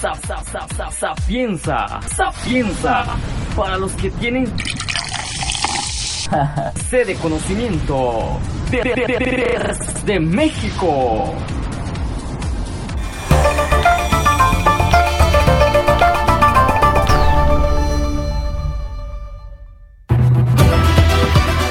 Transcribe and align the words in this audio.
Sapienza, 0.00 2.00
sapienza, 2.14 3.04
para 3.56 3.76
los 3.76 3.90
que 3.94 4.12
tienen 4.12 4.46
sede 6.88 7.06
de 7.06 7.16
conocimiento 7.16 8.38
de, 8.70 8.84
de, 8.84 9.76
de, 10.04 10.20
México. 10.20 11.34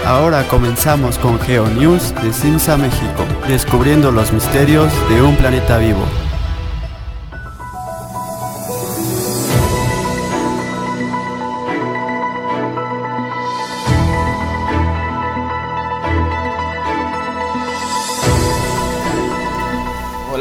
Ahora 0.06 0.46
comenzamos 0.50 1.18
con 1.18 1.40
GeoNews 1.40 2.14
de 2.22 2.34
Simsa 2.34 2.76
México, 2.76 3.26
descubriendo 3.48 4.12
los 4.12 4.34
misterios 4.34 4.92
de 5.10 5.22
un 5.22 5.38
planeta 5.38 5.78
vivo. 5.78 6.04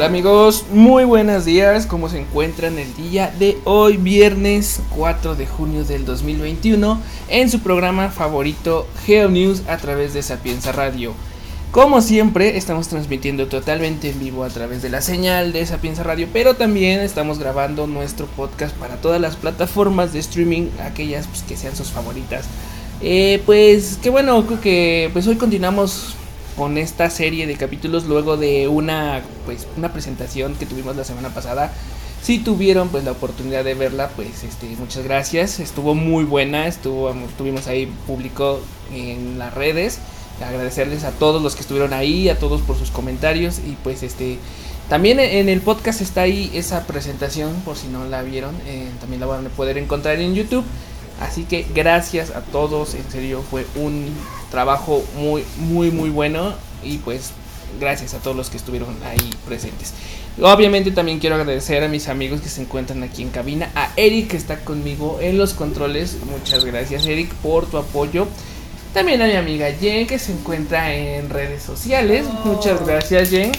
Amigos, 0.07 0.67
muy 0.73 1.03
buenos 1.03 1.45
días, 1.45 1.85
¿cómo 1.85 2.09
se 2.09 2.21
encuentran 2.21 2.79
el 2.79 2.95
día 2.95 3.35
de 3.41 3.59
hoy, 3.65 3.97
viernes 3.97 4.81
4 4.91 5.35
de 5.35 5.49
junio 5.49 5.85
del 5.85 6.05
2021, 6.05 7.01
en 7.29 7.51
su 7.51 7.59
programa 7.59 8.11
favorito 8.11 8.87
GeoNews 9.05 9.65
a 9.67 9.79
través 9.79 10.15
de 10.15 10.23
Sapienza 10.23 10.71
Radio? 10.71 11.13
Como 11.73 12.01
siempre, 12.03 12.57
estamos 12.57 12.87
transmitiendo 12.87 13.49
totalmente 13.49 14.09
en 14.09 14.21
vivo 14.21 14.45
a 14.45 14.49
través 14.49 14.81
de 14.81 14.91
la 14.91 15.01
señal 15.01 15.53
de 15.53 15.67
Sapienza 15.67 16.05
Radio, 16.05 16.29
pero 16.33 16.55
también 16.55 17.01
estamos 17.01 17.41
grabando 17.41 17.89
nuestro 17.89 18.27
podcast 18.27 18.77
para 18.77 18.99
todas 18.99 19.21
las 19.21 19.35
plataformas 19.35 20.13
de 20.13 20.21
streaming, 20.21 20.69
aquellas 20.85 21.27
pues, 21.27 21.43
que 21.43 21.57
sean 21.57 21.75
sus 21.75 21.89
favoritas. 21.89 22.45
Eh, 23.01 23.43
pues 23.45 23.99
que 24.01 24.11
bueno, 24.11 24.47
creo 24.47 24.61
que 24.61 25.11
pues 25.13 25.27
hoy 25.27 25.35
continuamos 25.35 26.15
con 26.57 26.79
esta 26.79 27.11
serie 27.11 27.47
de 27.47 27.57
capítulos 27.57 28.05
luego 28.05 28.37
de 28.37 28.67
una 28.69 29.23
pues 29.45 29.67
una 29.77 29.93
presentación 29.93 30.55
que 30.55 30.67
tuvimos 30.67 30.97
la 30.97 31.05
semana 31.05 31.29
pasada. 31.31 31.73
Si 32.23 32.39
tuvieron 32.39 32.89
pues 32.89 33.05
la 33.05 33.13
oportunidad 33.13 33.63
de 33.63 33.75
verla, 33.75 34.09
pues 34.17 34.43
este 34.43 34.67
muchas 34.79 35.05
gracias. 35.05 35.61
Estuvo 35.61 35.95
muy 35.95 36.25
buena, 36.25 36.67
estuvo 36.67 37.15
tuvimos 37.39 37.67
ahí 37.67 37.87
público 38.07 38.61
en 38.93 39.39
las 39.39 39.55
redes. 39.55 39.99
Agradecerles 40.41 41.05
a 41.05 41.13
todos 41.13 41.43
los 41.43 41.55
que 41.55 41.63
estuvieron 41.63 41.93
ahí, 41.93 42.29
a 42.29 42.39
todos 42.39 42.61
por 42.63 42.77
sus 42.77 42.91
comentarios 42.91 43.59
y 43.59 43.77
pues 43.83 44.03
este 44.03 44.39
también 44.89 45.19
en 45.19 45.49
el 45.49 45.63
podcast 45.63 46.01
está 46.01 46.23
ahí 46.23 46.51
esa 46.55 46.87
presentación 46.87 47.53
por 47.65 47.77
si 47.77 47.89
no 47.89 48.05
la 48.05 48.23
vieron, 48.23 48.55
eh, 48.67 48.89
también 49.01 49.21
la 49.21 49.27
van 49.27 49.45
a 49.45 49.49
poder 49.51 49.79
encontrar 49.79 50.21
en 50.21 50.35
YouTube. 50.35 50.65
Así 51.21 51.45
que 51.45 51.67
gracias 51.75 52.31
a 52.31 52.43
todos, 52.43 52.95
en 52.95 53.11
serio 53.11 53.43
fue 53.51 53.67
un 53.75 54.07
trabajo 54.51 55.05
muy, 55.17 55.45
muy, 55.59 55.91
muy 55.91 56.11
bueno 56.11 56.55
y 56.83 56.99
pues 56.99 57.33
gracias 57.81 58.15
a 58.15 58.19
todos 58.19 58.37
los 58.37 58.51
que 58.51 58.57
estuvieron 58.57 58.97
ahí 59.05 59.31
presentes. 59.47 59.93
Obviamente 60.41 60.91
también 60.91 61.19
quiero 61.19 61.37
agradecer 61.37 61.83
a 61.83 61.89
mis 61.89 62.09
amigos 62.09 62.41
que 62.41 62.49
se 62.49 62.61
encuentran 62.61 63.03
aquí 63.03 63.23
en 63.23 63.31
cabina, 63.31 63.71
a 63.75 63.91
Eric 63.97 64.29
que 64.29 64.37
está 64.37 64.59
conmigo 64.59 65.19
en 65.21 65.39
los 65.39 65.55
controles, 65.55 66.19
muchas 66.31 66.65
gracias 66.65 67.07
Eric 67.07 67.33
por 67.37 67.67
tu 67.67 67.79
apoyo. 67.79 68.27
También 68.93 69.21
a 69.23 69.27
mi 69.27 69.37
amiga 69.37 69.69
Jen 69.73 70.07
que 70.07 70.19
se 70.19 70.33
encuentra 70.33 70.95
en 70.95 71.31
redes 71.31 71.63
sociales, 71.63 72.27
muchas 72.45 72.85
gracias 72.87 73.31
Jen. 73.31 73.53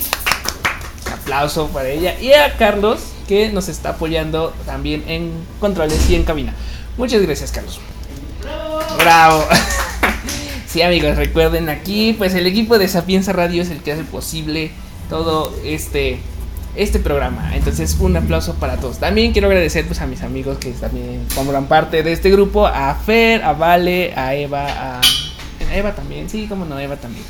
Aplauso 1.11 1.67
para 1.69 1.89
ella 1.89 2.19
y 2.19 2.33
a 2.33 2.55
Carlos 2.57 2.99
que 3.27 3.49
nos 3.49 3.69
está 3.69 3.89
apoyando 3.89 4.53
también 4.65 5.03
en 5.07 5.31
controles 5.59 6.09
y 6.09 6.15
en 6.15 6.23
cabina. 6.23 6.53
Muchas 6.97 7.21
gracias, 7.21 7.51
Carlos. 7.51 7.79
Bravo. 8.97 9.45
sí, 10.67 10.81
amigos, 10.81 11.15
recuerden 11.15 11.69
aquí, 11.69 12.13
pues 12.17 12.35
el 12.35 12.45
equipo 12.45 12.77
de 12.77 12.87
Sapienza 12.87 13.33
Radio 13.33 13.61
es 13.61 13.69
el 13.69 13.79
que 13.79 13.93
hace 13.93 14.03
posible 14.03 14.71
todo 15.09 15.53
este 15.63 16.19
este 16.75 16.99
programa. 16.99 17.55
Entonces, 17.55 17.97
un 17.99 18.15
aplauso 18.15 18.53
para 18.55 18.77
todos. 18.77 18.99
También 18.99 19.33
quiero 19.33 19.47
agradecer 19.47 19.85
pues, 19.87 19.99
a 19.99 20.05
mis 20.05 20.21
amigos 20.21 20.59
que 20.59 20.69
también 20.71 21.25
forman 21.29 21.65
parte 21.65 22.03
de 22.03 22.13
este 22.13 22.29
grupo, 22.29 22.67
a 22.67 22.93
Fer, 22.93 23.43
a 23.43 23.53
Vale, 23.53 24.13
a 24.15 24.35
Eva, 24.35 24.99
a, 24.99 25.01
Eva 25.73 25.95
también, 25.95 26.29
sí, 26.29 26.45
como 26.47 26.65
no, 26.65 26.79
Eva 26.79 26.95
también. 26.95 27.25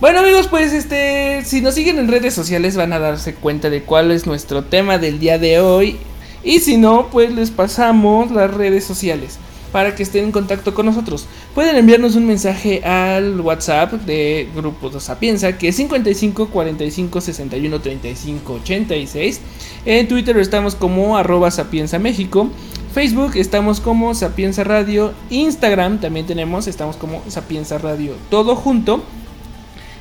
Bueno 0.00 0.18
amigos, 0.18 0.48
pues 0.48 0.72
este, 0.72 1.44
si 1.44 1.60
nos 1.60 1.74
siguen 1.74 1.98
en 1.98 2.08
redes 2.08 2.34
sociales 2.34 2.74
van 2.74 2.92
a 2.92 2.98
darse 2.98 3.34
cuenta 3.34 3.70
de 3.70 3.82
cuál 3.82 4.10
es 4.10 4.26
nuestro 4.26 4.64
tema 4.64 4.98
del 4.98 5.20
día 5.20 5.38
de 5.38 5.60
hoy. 5.60 5.98
Y 6.42 6.58
si 6.58 6.76
no, 6.76 7.08
pues 7.12 7.30
les 7.32 7.50
pasamos 7.50 8.32
las 8.32 8.52
redes 8.52 8.84
sociales 8.84 9.38
para 9.72 9.94
que 9.94 10.02
estén 10.02 10.24
en 10.24 10.32
contacto 10.32 10.74
con 10.74 10.86
nosotros. 10.86 11.26
Pueden 11.54 11.76
enviarnos 11.76 12.14
un 12.14 12.26
mensaje 12.26 12.84
al 12.84 13.40
WhatsApp 13.40 13.92
de 13.92 14.48
Grupo 14.54 14.90
de 14.90 15.00
Sapienza, 15.00 15.56
que 15.58 15.68
es 15.68 15.76
55 15.76 16.48
45 16.48 17.20
61 17.20 17.80
35 17.80 18.52
86. 18.52 19.40
En 19.86 20.06
Twitter 20.06 20.36
estamos 20.36 20.74
como 20.74 21.16
arroba 21.16 21.50
Sapienza 21.50 21.98
México. 21.98 22.50
Facebook 22.92 23.32
estamos 23.36 23.80
como 23.80 24.14
Sapienza 24.14 24.62
Radio. 24.64 25.14
Instagram 25.30 25.98
también 25.98 26.26
tenemos, 26.26 26.66
estamos 26.66 26.96
como 26.96 27.22
Sapienza 27.28 27.78
Radio 27.78 28.14
todo 28.30 28.54
junto. 28.54 29.02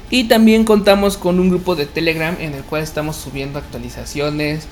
Y 0.10 0.26
también 0.26 0.66
contamos 0.66 1.16
con 1.16 1.40
un 1.40 1.50
grupo 1.50 1.76
de 1.76 1.86
Telegram 1.86 2.36
en 2.38 2.54
el 2.54 2.64
cual 2.64 2.84
estamos 2.84 3.16
subiendo 3.16 3.60
actualizaciones, 3.60 4.68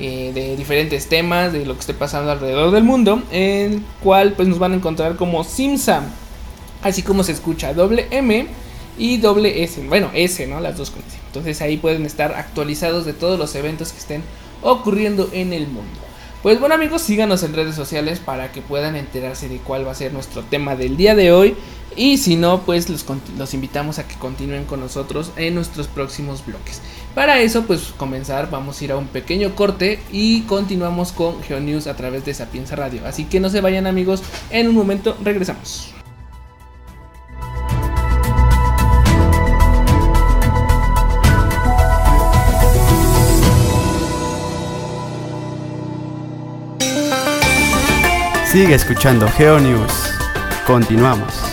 eh, 0.00 0.32
de 0.34 0.56
diferentes 0.56 1.08
temas, 1.08 1.52
de 1.52 1.66
lo 1.66 1.74
que 1.74 1.80
esté 1.80 1.94
pasando 1.94 2.32
alrededor 2.32 2.70
del 2.70 2.84
mundo, 2.84 3.22
en 3.30 3.72
el 3.72 3.82
cual 4.02 4.32
pues 4.32 4.48
nos 4.48 4.58
van 4.58 4.72
a 4.72 4.76
encontrar 4.76 5.16
como 5.16 5.44
Simsam, 5.44 6.04
así 6.82 7.02
como 7.02 7.22
se 7.22 7.32
escucha 7.32 7.74
doble 7.74 8.06
M 8.10 8.46
y 8.98 9.18
doble 9.18 9.62
S, 9.62 9.82
bueno 9.86 10.10
S, 10.14 10.46
¿no? 10.46 10.60
Las 10.60 10.76
dos 10.76 10.90
con. 10.90 11.02
Entonces 11.26 11.62
ahí 11.62 11.76
pueden 11.78 12.04
estar 12.04 12.34
actualizados 12.34 13.06
de 13.06 13.14
todos 13.14 13.38
los 13.38 13.54
eventos 13.54 13.92
que 13.92 13.98
estén 13.98 14.22
ocurriendo 14.60 15.30
en 15.32 15.52
el 15.52 15.66
mundo. 15.66 15.98
Pues 16.42 16.58
bueno 16.58 16.74
amigos, 16.74 17.02
síganos 17.02 17.42
en 17.42 17.54
redes 17.54 17.76
sociales 17.76 18.18
para 18.18 18.50
que 18.50 18.62
puedan 18.62 18.96
enterarse 18.96 19.48
de 19.48 19.58
cuál 19.58 19.86
va 19.86 19.92
a 19.92 19.94
ser 19.94 20.12
nuestro 20.12 20.42
tema 20.42 20.74
del 20.74 20.96
día 20.96 21.14
de 21.14 21.32
hoy. 21.32 21.56
Y 21.94 22.18
si 22.18 22.36
no, 22.36 22.62
pues 22.62 22.88
los, 22.88 23.04
los 23.38 23.54
invitamos 23.54 23.98
a 23.98 24.08
que 24.08 24.16
continúen 24.16 24.64
con 24.64 24.80
nosotros 24.80 25.30
en 25.36 25.54
nuestros 25.54 25.86
próximos 25.86 26.44
bloques. 26.44 26.82
Para 27.14 27.40
eso, 27.40 27.64
pues 27.66 27.92
comenzar, 27.96 28.50
vamos 28.50 28.80
a 28.80 28.84
ir 28.84 28.92
a 28.92 28.96
un 28.96 29.06
pequeño 29.06 29.54
corte 29.54 30.00
y 30.10 30.42
continuamos 30.42 31.12
con 31.12 31.42
GeoNews 31.42 31.86
a 31.86 31.94
través 31.94 32.24
de 32.24 32.32
Sapienza 32.32 32.74
Radio. 32.74 33.02
Así 33.06 33.24
que 33.24 33.38
no 33.38 33.50
se 33.50 33.60
vayan 33.60 33.86
amigos, 33.86 34.22
en 34.50 34.68
un 34.68 34.74
momento 34.74 35.16
regresamos. 35.22 35.92
Sigue 48.52 48.74
escuchando 48.74 49.26
GeoNews. 49.28 50.12
Continuamos. 50.66 51.51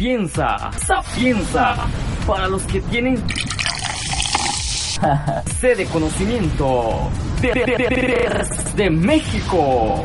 Sapienza, 0.00 0.70
sapienza, 0.78 1.76
para 2.26 2.48
los 2.48 2.62
que 2.62 2.80
tienen 2.80 3.22
sede 5.60 5.76
de 5.76 5.84
conocimiento 5.84 7.10
de, 7.42 7.48
de, 7.52 7.66
de, 7.66 8.46
de 8.76 8.90
México. 8.90 10.02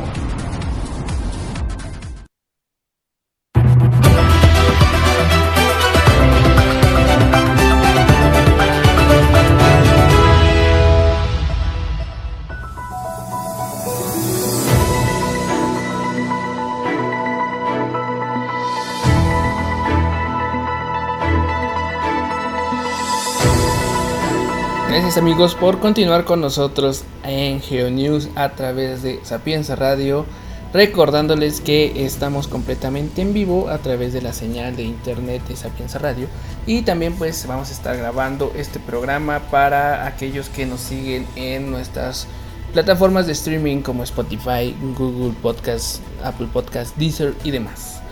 Amigos 25.16 25.54
por 25.54 25.80
continuar 25.80 26.26
con 26.26 26.42
nosotros 26.42 27.04
en 27.24 27.62
GeoNews 27.62 28.28
a 28.34 28.50
través 28.50 29.02
de 29.02 29.18
Sapienza 29.22 29.74
Radio. 29.74 30.26
Recordándoles 30.74 31.62
que 31.62 32.04
estamos 32.04 32.48
completamente 32.48 33.22
en 33.22 33.32
vivo 33.32 33.70
a 33.70 33.78
través 33.78 34.12
de 34.12 34.20
la 34.20 34.34
señal 34.34 34.76
de 34.76 34.82
internet 34.82 35.40
de 35.48 35.56
Sapienza 35.56 35.98
Radio. 35.98 36.26
Y 36.66 36.82
también 36.82 37.14
pues 37.14 37.46
vamos 37.46 37.70
a 37.70 37.72
estar 37.72 37.96
grabando 37.96 38.52
este 38.56 38.78
programa 38.78 39.40
para 39.50 40.06
aquellos 40.06 40.50
que 40.50 40.66
nos 40.66 40.80
siguen 40.80 41.26
en 41.34 41.70
nuestras 41.70 42.26
plataformas 42.74 43.26
de 43.26 43.32
streaming 43.32 43.80
como 43.80 44.02
Spotify, 44.02 44.76
Google 44.98 45.34
Podcast, 45.40 46.02
Apple 46.24 46.48
Podcast, 46.52 46.94
Deezer 46.96 47.34
y 47.42 47.52
demás. 47.52 48.02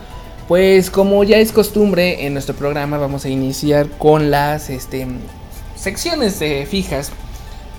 Pues 0.47 0.89
como 0.89 1.23
ya 1.23 1.37
es 1.37 1.51
costumbre 1.51 2.25
en 2.25 2.33
nuestro 2.33 2.55
programa 2.55 2.97
vamos 2.97 3.25
a 3.25 3.29
iniciar 3.29 3.89
con 3.99 4.31
las 4.31 4.71
este, 4.71 5.07
secciones 5.85 6.39
fijas 6.67 7.11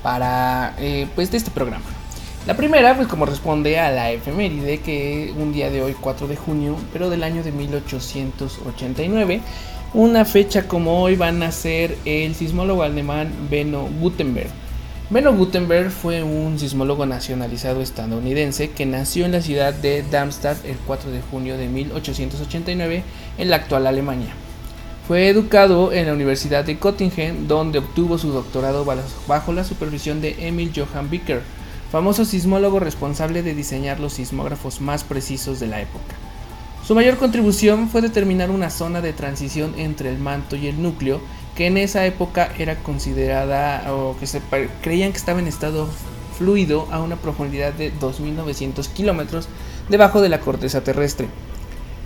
para 0.01 0.77
eh, 0.79 1.09
pues 1.17 1.33
de 1.33 1.39
este 1.39 1.51
programa. 1.51 1.85
La 2.47 2.57
primera 2.57 2.95
pues 2.95 3.09
como 3.09 3.27
responde 3.27 3.81
a 3.81 3.91
la 3.91 4.13
efeméride 4.13 4.79
que 4.79 5.35
un 5.37 5.53
día 5.53 5.71
de 5.71 5.83
hoy 5.83 5.97
4 6.01 6.29
de 6.29 6.37
junio 6.37 6.77
pero 6.93 7.11
del 7.11 7.25
año 7.25 7.43
de 7.43 7.51
1889 7.51 9.41
una 9.93 10.25
fecha 10.25 10.69
como 10.69 11.03
hoy 11.03 11.17
van 11.17 11.43
a 11.43 11.51
ser 11.51 11.99
el 12.05 12.37
sismólogo 12.37 12.85
alemán 12.85 13.33
Benno 13.51 13.89
Gutenberg 14.01 14.51
Benno 15.11 15.35
Gutenberg 15.35 15.91
fue 15.91 16.23
un 16.23 16.61
sismólogo 16.61 17.07
nacionalizado 17.07 17.81
estadounidense 17.81 18.71
que 18.71 18.87
nació 18.87 19.25
en 19.25 19.33
la 19.33 19.43
ciudad 19.43 19.75
de 19.75 20.05
Darmstadt 20.09 20.65
el 20.65 20.77
4 20.87 21.11
de 21.11 21.23
junio 21.23 21.59
de 21.59 21.67
1889 21.67 23.03
en 23.39 23.51
la 23.51 23.57
actual 23.57 23.89
Alemania. 23.89 24.46
Fue 25.07 25.29
educado 25.29 25.93
en 25.93 26.07
la 26.07 26.15
Universidad 26.15 26.65
de 26.65 26.75
Göttingen, 26.75 27.47
donde 27.47 27.79
obtuvo 27.79 28.19
su 28.19 28.33
doctorado 28.33 28.85
bajo 29.29 29.53
la 29.53 29.63
supervisión 29.63 30.21
de 30.21 30.49
Emil 30.49 30.73
Johann 30.75 31.11
Bicker, 31.11 31.43
famoso 31.93 32.25
sismólogo 32.25 32.81
responsable 32.81 33.45
de 33.45 33.55
diseñar 33.55 34.01
los 34.01 34.15
sismógrafos 34.15 34.81
más 34.81 35.05
precisos 35.05 35.61
de 35.61 35.69
la 35.69 35.81
época. 35.81 36.17
Su 36.85 36.97
mayor 36.97 37.19
contribución 37.19 37.89
fue 37.89 38.01
determinar 38.01 38.51
una 38.51 38.69
zona 38.69 39.01
de 39.01 39.13
transición 39.13 39.75
entre 39.79 40.11
el 40.11 40.19
manto 40.19 40.57
y 40.57 40.67
el 40.67 40.83
núcleo 40.83 41.21
que 41.55 41.69
en 41.69 41.77
esa 41.77 42.05
época 42.05 42.51
era 42.59 42.75
considerada 42.75 43.95
o 43.95 44.17
que 44.19 44.27
se 44.27 44.41
creían 44.83 45.13
que 45.13 45.19
estaba 45.19 45.39
en 45.39 45.47
estado 45.47 45.89
fluido 46.37 46.89
a 46.91 47.01
una 47.01 47.15
profundidad 47.15 47.73
de 47.73 47.93
2.900 47.95 48.89
kilómetros 48.89 49.49
debajo 49.89 50.21
de 50.21 50.31
la 50.31 50.41
corteza 50.41 50.83
terrestre. 50.83 51.29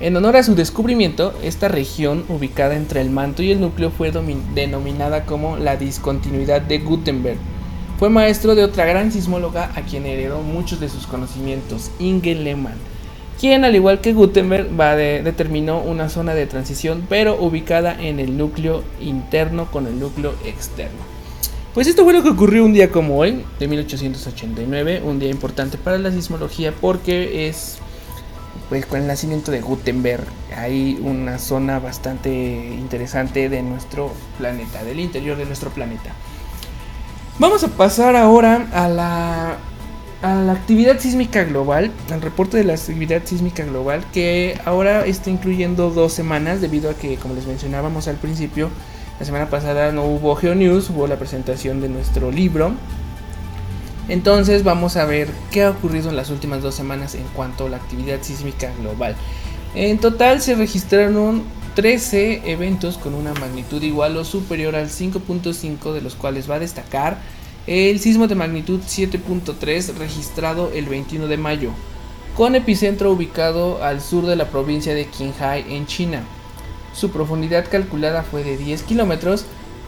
En 0.01 0.17
honor 0.17 0.37
a 0.37 0.43
su 0.43 0.55
descubrimiento, 0.55 1.35
esta 1.43 1.69
región 1.69 2.25
ubicada 2.29 2.75
entre 2.75 3.03
el 3.03 3.11
manto 3.11 3.43
y 3.43 3.51
el 3.51 3.61
núcleo 3.61 3.91
fue 3.91 4.11
denominada 4.55 5.27
como 5.27 5.59
la 5.59 5.77
discontinuidad 5.77 6.63
de 6.63 6.79
Gutenberg. 6.79 7.37
Fue 7.99 8.09
maestro 8.09 8.55
de 8.55 8.65
otra 8.65 8.87
gran 8.87 9.13
sismóloga 9.13 9.71
a 9.77 9.83
quien 9.83 10.07
heredó 10.07 10.41
muchos 10.41 10.81
de 10.81 10.89
sus 10.89 11.07
conocimientos, 11.07 11.91
Inge 11.99 12.35
Lehmann 12.35 12.79
quien 13.41 13.65
al 13.65 13.75
igual 13.75 14.03
que 14.03 14.13
Gutenberg 14.13 14.69
determinó 15.25 15.81
una 15.81 16.11
zona 16.11 16.35
de 16.35 16.47
transición 16.47 17.07
pero 17.09 17.41
ubicada 17.41 17.97
en 17.99 18.21
el 18.21 18.37
núcleo 18.37 18.85
interno 19.01 19.71
con 19.71 19.87
el 19.87 19.99
núcleo 19.99 20.35
externo. 20.45 20.99
Pues 21.73 21.87
esto 21.87 22.05
fue 22.05 22.13
lo 22.13 22.23
que 22.23 22.29
ocurrió 22.29 22.65
un 22.65 22.75
día 22.75 22.91
como 22.91 23.17
hoy, 23.17 23.43
de 23.59 23.67
1889, 23.67 25.03
un 25.03 25.19
día 25.19 25.31
importante 25.31 25.79
para 25.79 25.97
la 25.97 26.13
sismología 26.13 26.75
porque 26.79 27.49
es 27.49 27.79
pues 28.71 28.87
con 28.87 29.01
el 29.01 29.09
nacimiento 29.09 29.51
de 29.51 29.61
Gutenberg 29.61 30.25
hay 30.57 30.99
una 31.03 31.39
zona 31.39 31.81
bastante 31.81 32.31
interesante 32.31 33.49
de 33.49 33.63
nuestro 33.63 34.13
planeta, 34.39 34.85
del 34.85 35.01
interior 35.01 35.37
de 35.37 35.45
nuestro 35.45 35.71
planeta. 35.71 36.13
Vamos 37.41 37.65
a 37.65 37.69
pasar 37.69 38.15
ahora 38.15 38.69
a 38.73 38.89
la 38.89 39.59
a 40.23 40.35
la 40.35 40.53
actividad 40.53 41.01
sísmica 41.01 41.45
global, 41.45 41.91
al 42.13 42.21
reporte 42.21 42.59
de 42.59 42.65
la 42.65 42.75
actividad 42.75 43.23
sísmica 43.25 43.65
global, 43.65 44.05
que 44.13 44.61
ahora 44.67 45.07
está 45.07 45.31
incluyendo 45.31 45.91
dos 45.91 46.13
semanas, 46.13 46.61
debido 46.61 46.91
a 46.91 46.95
que, 46.95 47.17
como 47.17 47.35
les 47.35 47.47
mencionábamos 47.47 48.07
al 48.07 48.17
principio, 48.17 48.69
la 49.19 49.25
semana 49.25 49.49
pasada 49.49 49.93
no 49.93 50.05
hubo 50.05 50.37
GeoNews, 50.37 50.91
hubo 50.91 51.07
la 51.07 51.17
presentación 51.17 51.81
de 51.81 51.89
nuestro 51.89 52.31
libro. 52.31 52.73
Entonces 54.09 54.65
vamos 54.65 54.97
a 54.97 55.05
ver 55.05 55.29
qué 55.51 55.65
ha 55.65 55.71
ocurrido 55.71 56.11
en 56.11 56.17
las 56.17 56.31
últimas 56.31 56.63
dos 56.63 56.75
semanas 56.75 57.15
en 57.15 57.25
cuanto 57.35 57.67
a 57.67 57.71
la 57.71 57.77
actividad 57.77 58.19
sísmica 58.23 58.73
global. 58.81 59.15
En 59.75 59.99
total 59.99 60.41
se 60.41 60.57
registraron 60.57 61.45
13 61.77 62.51
eventos 62.51 62.99
con 62.99 63.15
una 63.15 63.33
magnitud 63.35 63.81
igual 63.83 64.17
o 64.17 64.25
superior 64.25 64.75
al 64.75 64.89
5.5, 64.89 65.93
de 65.93 66.01
los 66.01 66.17
cuales 66.17 66.51
va 66.51 66.57
a 66.57 66.61
destacar 66.61 67.19
el 67.67 68.01
sismo 68.01 68.27
de 68.27 68.35
magnitud 68.35 68.81
7.3 68.81 69.95
registrado 69.97 70.73
el 70.75 70.87
21 70.87 71.29
de 71.29 71.37
mayo, 71.37 71.71
con 72.37 72.57
epicentro 72.57 73.13
ubicado 73.13 73.85
al 73.85 74.01
sur 74.01 74.27
de 74.27 74.35
la 74.35 74.49
provincia 74.49 74.95
de 74.95 75.07
Qinghai 75.07 75.65
en 75.73 75.87
China. 75.87 76.25
Su 76.93 77.11
profundidad 77.11 77.69
calculada 77.71 78.25
fue 78.25 78.43
de 78.43 78.57
10 78.57 78.83
kilómetros 78.83 79.45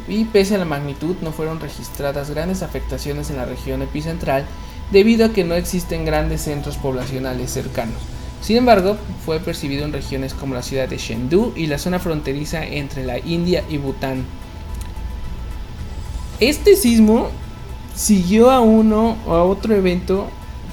y 0.08 0.24
pese 0.24 0.54
a 0.54 0.58
la 0.58 0.64
magnitud 0.64 1.16
no 1.22 1.32
fueron 1.32 1.60
registradas 1.60 2.30
grandes 2.30 2.62
afectaciones 2.62 3.30
en 3.30 3.36
la 3.36 3.44
región 3.44 3.82
epicentral 3.82 4.44
debido 4.90 5.26
a 5.26 5.28
que 5.30 5.44
no 5.44 5.54
existen 5.54 6.04
grandes 6.04 6.42
centros 6.42 6.76
poblacionales 6.76 7.50
cercanos. 7.50 7.96
Sin 8.42 8.56
embargo, 8.56 8.96
fue 9.24 9.38
percibido 9.38 9.84
en 9.84 9.92
regiones 9.92 10.34
como 10.34 10.54
la 10.54 10.62
ciudad 10.62 10.88
de 10.88 10.96
Chengdu 10.96 11.52
y 11.54 11.66
la 11.66 11.78
zona 11.78 11.98
fronteriza 11.98 12.64
entre 12.64 13.04
la 13.04 13.18
India 13.18 13.64
y 13.70 13.78
Bután. 13.78 14.24
Este 16.40 16.74
sismo 16.74 17.30
siguió 17.94 18.50
a 18.50 18.60
uno 18.60 19.16
o 19.26 19.34
a 19.34 19.44
otro 19.44 19.74
evento 19.74 20.28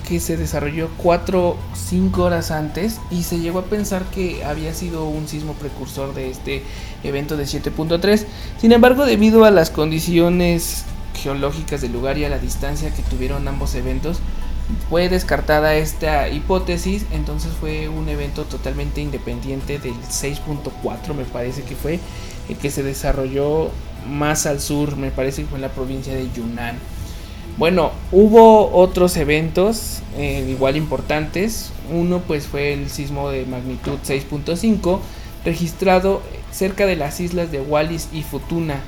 que 0.10 0.20
se 0.20 0.38
desarrolló 0.38 0.90
4 0.98 1.50
o 1.50 1.58
5 1.76 2.24
horas 2.24 2.50
antes 2.50 3.00
y 3.12 3.22
se 3.22 3.40
llegó 3.40 3.60
a 3.60 3.66
pensar 3.66 4.04
que 4.06 4.44
había 4.44 4.74
sido 4.74 5.06
un 5.06 5.28
sismo 5.28 5.54
precursor 5.54 6.16
de 6.16 6.32
este 6.32 6.64
evento 7.04 7.38
de 7.38 7.44
7.3. 7.44 8.26
Sin 8.60 8.72
embargo, 8.72 9.06
debido 9.06 9.46
a 9.46 9.52
las 9.52 9.70
condiciones 9.70 10.86
geológicas 11.14 11.82
del 11.82 11.94
lugar 11.94 12.18
y 12.18 12.26
a 12.26 12.30
la 12.30 12.40
distancia 12.40 12.92
que 12.92 13.04
tuvieron 13.04 13.48
ambos 13.48 13.76
eventos, 13.76 14.18
fue 14.90 15.10
descartada 15.10 15.76
esta 15.76 16.28
hipótesis, 16.30 17.06
entonces 17.12 17.52
fue 17.60 17.88
un 17.88 18.10
evento 18.10 18.46
totalmente 18.46 19.02
independiente 19.02 19.78
del 19.78 19.94
6.4 19.94 21.14
me 21.16 21.26
parece 21.26 21.64
que 21.64 21.76
fue 21.76 22.00
el 22.50 22.58
que 22.58 22.72
se 22.72 22.82
desarrolló 22.82 23.70
más 24.08 24.48
al 24.48 24.60
sur, 24.60 24.96
me 24.96 25.12
parece 25.12 25.44
que 25.44 25.50
fue 25.50 25.58
en 25.58 25.64
la 25.64 25.70
provincia 25.70 26.16
de 26.16 26.30
Yunnan. 26.32 26.78
Bueno, 27.60 27.92
hubo 28.14 28.72
otros 28.72 29.18
eventos 29.18 30.00
eh, 30.18 30.48
igual 30.50 30.78
importantes. 30.78 31.74
Uno 31.92 32.20
pues 32.20 32.48
fue 32.48 32.72
el 32.72 32.90
sismo 32.90 33.30
de 33.32 33.46
magnitud 33.46 33.98
6.5 34.02 35.02
registrado 35.44 36.22
cerca 36.52 36.86
de 36.86 36.96
las 36.96 37.20
islas 37.20 37.52
de 37.52 37.60
Wallis 37.60 38.08
y 38.14 38.24
Futuna 38.24 38.80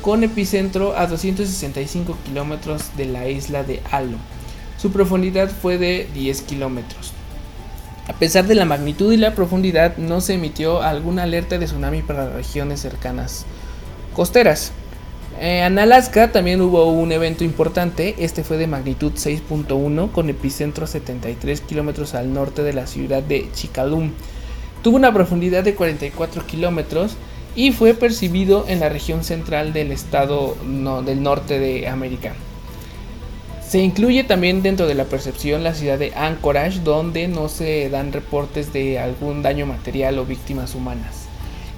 con 0.00 0.22
epicentro 0.22 0.96
a 0.96 1.08
265 1.08 2.16
kilómetros 2.24 2.96
de 2.96 3.06
la 3.06 3.28
isla 3.28 3.64
de 3.64 3.82
Halo. 3.90 4.18
Su 4.78 4.92
profundidad 4.92 5.50
fue 5.50 5.76
de 5.76 6.08
10 6.14 6.42
kilómetros. 6.42 7.12
A 8.06 8.12
pesar 8.12 8.46
de 8.46 8.54
la 8.54 8.64
magnitud 8.64 9.12
y 9.12 9.16
la 9.16 9.34
profundidad, 9.34 9.96
no 9.96 10.20
se 10.20 10.34
emitió 10.34 10.82
alguna 10.82 11.24
alerta 11.24 11.58
de 11.58 11.66
tsunami 11.66 12.02
para 12.02 12.30
regiones 12.30 12.78
cercanas 12.78 13.44
costeras. 14.14 14.72
Eh, 15.40 15.64
en 15.64 15.78
Alaska 15.78 16.32
también 16.32 16.60
hubo 16.60 16.84
un 16.92 17.12
evento 17.12 17.44
importante, 17.44 18.14
este 18.18 18.44
fue 18.44 18.58
de 18.58 18.66
magnitud 18.66 19.12
6.1 19.12 20.12
con 20.12 20.28
epicentro 20.28 20.84
a 20.84 20.86
73 20.86 21.62
kilómetros 21.62 22.14
al 22.14 22.34
norte 22.34 22.62
de 22.62 22.74
la 22.74 22.86
ciudad 22.86 23.22
de 23.22 23.48
Chicalum. 23.54 24.10
Tuvo 24.82 24.96
una 24.96 25.14
profundidad 25.14 25.64
de 25.64 25.74
44 25.74 26.46
kilómetros 26.46 27.16
y 27.56 27.72
fue 27.72 27.94
percibido 27.94 28.66
en 28.68 28.80
la 28.80 28.90
región 28.90 29.24
central 29.24 29.72
del 29.72 29.92
estado 29.92 30.58
del 31.06 31.22
norte 31.22 31.58
de 31.58 31.88
América. 31.88 32.34
Se 33.66 33.78
incluye 33.78 34.24
también 34.24 34.62
dentro 34.62 34.86
de 34.86 34.94
la 34.94 35.04
percepción 35.04 35.64
la 35.64 35.72
ciudad 35.72 35.98
de 35.98 36.12
Anchorage, 36.14 36.80
donde 36.80 37.28
no 37.28 37.48
se 37.48 37.88
dan 37.88 38.12
reportes 38.12 38.74
de 38.74 38.98
algún 38.98 39.42
daño 39.42 39.64
material 39.64 40.18
o 40.18 40.26
víctimas 40.26 40.74
humanas. 40.74 41.30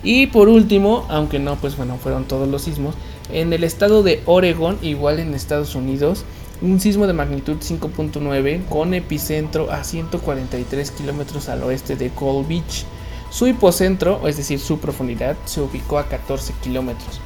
Y 0.02 0.26
por 0.26 0.48
último, 0.48 1.06
aunque 1.08 1.38
no, 1.38 1.54
pues 1.56 1.76
bueno, 1.76 1.96
fueron 1.96 2.24
todos 2.24 2.48
los 2.48 2.62
sismos, 2.62 2.96
en 3.32 3.52
el 3.52 3.64
estado 3.64 4.02
de 4.02 4.22
Oregon, 4.26 4.78
igual 4.82 5.18
en 5.18 5.34
Estados 5.34 5.74
Unidos, 5.74 6.24
un 6.60 6.80
sismo 6.80 7.06
de 7.06 7.12
magnitud 7.12 7.56
5.9 7.56 8.66
con 8.68 8.94
epicentro 8.94 9.70
a 9.70 9.82
143 9.82 10.90
kilómetros 10.92 11.48
al 11.48 11.62
oeste 11.64 11.96
de 11.96 12.10
Gold 12.10 12.46
Beach. 12.46 12.84
Su 13.30 13.46
hipocentro, 13.46 14.28
es 14.28 14.36
decir, 14.36 14.60
su 14.60 14.78
profundidad, 14.78 15.36
se 15.46 15.60
ubicó 15.60 15.98
a 15.98 16.06
14 16.06 16.52
kilómetros. 16.62 17.20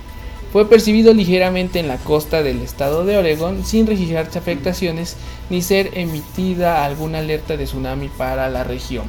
Fue 0.52 0.68
percibido 0.68 1.12
ligeramente 1.12 1.80
en 1.80 1.88
la 1.88 1.98
costa 1.98 2.42
del 2.42 2.62
estado 2.62 3.04
de 3.04 3.18
Oregon 3.18 3.64
sin 3.64 3.86
registrarse 3.86 4.38
afectaciones 4.38 5.16
ni 5.50 5.60
ser 5.60 5.90
emitida 5.98 6.84
alguna 6.84 7.18
alerta 7.18 7.56
de 7.56 7.64
tsunami 7.64 8.08
para 8.08 8.48
la 8.48 8.64
región. 8.64 9.04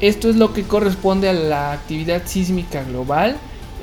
Esto 0.00 0.28
es 0.28 0.36
lo 0.36 0.52
que 0.52 0.64
corresponde 0.64 1.28
a 1.28 1.32
la 1.32 1.72
actividad 1.72 2.22
sísmica 2.26 2.84
global. 2.84 3.38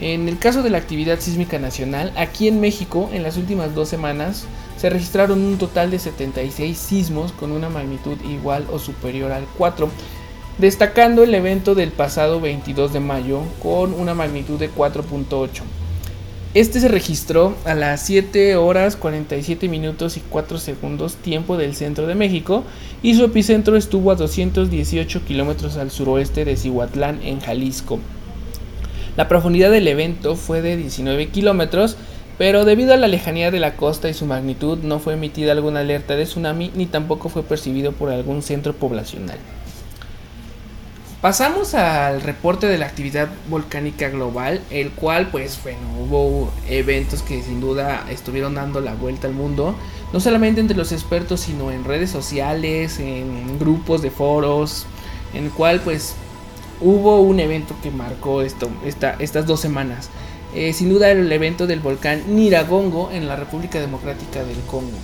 En 0.06 0.28
el 0.28 0.38
caso 0.38 0.64
de 0.64 0.70
la 0.70 0.80
actividad 0.80 1.22
sísmica 1.22 1.60
nacional, 1.60 2.12
aquí 2.18 2.50
en 2.50 2.60
México, 2.60 3.10
en 3.14 3.24
las 3.24 3.38
últimas 3.38 3.74
dos 3.74 3.88
semanas, 3.88 4.44
se 4.76 4.90
registraron 4.90 5.42
un 5.42 5.58
total 5.58 5.92
de 5.92 5.98
76 5.98 6.78
sismos 6.78 7.32
con 7.32 7.54
una 7.54 7.70
magnitud 7.70 8.18
igual 8.30 8.68
o 8.70 8.80
superior 8.80 9.32
al 9.32 9.46
4, 9.58 9.90
destacando 10.58 11.24
el 11.24 11.34
evento 11.34 11.74
del 11.74 11.94
pasado 11.94 12.42
22 12.42 12.92
de 12.92 13.00
mayo 13.00 13.44
con 13.62 13.94
una 13.94 14.14
magnitud 14.14 14.60
de 14.60 14.70
4.8. 14.70 15.62
Este 16.54 16.82
se 16.82 16.90
registró 16.90 17.56
a 17.64 17.74
las 17.74 18.06
7 18.06 18.58
horas 18.58 18.98
47 18.98 19.70
minutos 19.70 20.18
y 20.18 20.20
4 20.20 20.58
segundos 20.58 21.16
tiempo 21.16 21.56
del 21.56 21.76
centro 21.76 22.08
de 22.08 22.16
México 22.16 22.66
y 23.02 23.16
su 23.16 23.24
epicentro 23.24 23.78
estuvo 23.78 24.12
a 24.12 24.16
218 24.16 25.24
kilómetros 25.24 25.78
al 25.78 25.92
suroeste 25.92 26.44
de 26.44 26.58
Cihuatlán 26.58 27.22
en 27.24 27.40
Jalisco. 27.40 28.00
La 29.16 29.28
profundidad 29.28 29.70
del 29.70 29.88
evento 29.88 30.36
fue 30.36 30.62
de 30.62 30.76
19 30.76 31.28
kilómetros, 31.28 31.98
pero 32.40 32.66
debido 32.66 32.94
a 32.94 32.98
la 32.98 33.08
lejanía 33.08 33.52
de 33.52 33.60
la 33.60 33.76
costa 33.76 34.10
y 34.10 34.14
su 34.16 34.26
magnitud 34.26 34.80
no 34.80 35.00
fue 35.00 35.14
emitida 35.14 35.52
alguna 35.52 35.82
alerta 35.82 36.16
de 36.16 36.24
tsunami 36.24 36.72
ni 36.74 36.88
tampoco 36.88 37.30
fue 37.30 37.44
percibido 37.44 37.92
por 37.92 38.10
algún 38.10 38.42
centro 38.42 38.74
poblacional. 38.74 39.38
Pasamos 41.22 41.74
al 41.74 42.22
reporte 42.22 42.68
de 42.68 42.78
la 42.78 42.88
actividad 42.88 43.30
volcánica 43.50 44.10
global, 44.10 44.60
el 44.72 44.92
cual 44.92 45.28
pues 45.28 45.58
bueno, 45.64 45.80
hubo 46.02 46.52
eventos 46.68 47.22
que 47.22 47.42
sin 47.44 47.62
duda 47.62 48.06
estuvieron 48.10 48.56
dando 48.56 48.82
la 48.82 48.96
vuelta 48.96 49.28
al 49.28 49.34
mundo, 49.34 49.76
no 50.12 50.20
solamente 50.20 50.60
entre 50.60 50.76
los 50.76 50.92
expertos, 50.92 51.40
sino 51.40 51.72
en 51.72 51.86
redes 51.86 52.10
sociales, 52.10 53.00
en 53.00 53.58
grupos 53.58 54.02
de 54.02 54.12
foros, 54.12 54.86
en 55.34 55.46
el 55.46 55.52
cual 55.52 55.80
pues 55.80 56.16
hubo 56.84 57.22
un 57.22 57.40
evento 57.40 57.76
que 57.82 57.92
marcó 57.92 58.42
estas 58.42 59.48
dos 59.48 59.60
semanas. 59.60 60.10
Eh, 60.56 60.74
sin 60.74 60.90
duda 60.90 61.10
el 61.10 61.32
evento 61.32 61.66
del 61.66 61.80
volcán 61.80 62.36
Niragongo 62.36 63.10
en 63.12 63.28
la 63.28 63.36
República 63.36 63.80
Democrática 63.80 64.44
del 64.44 64.60
Congo, 64.68 64.98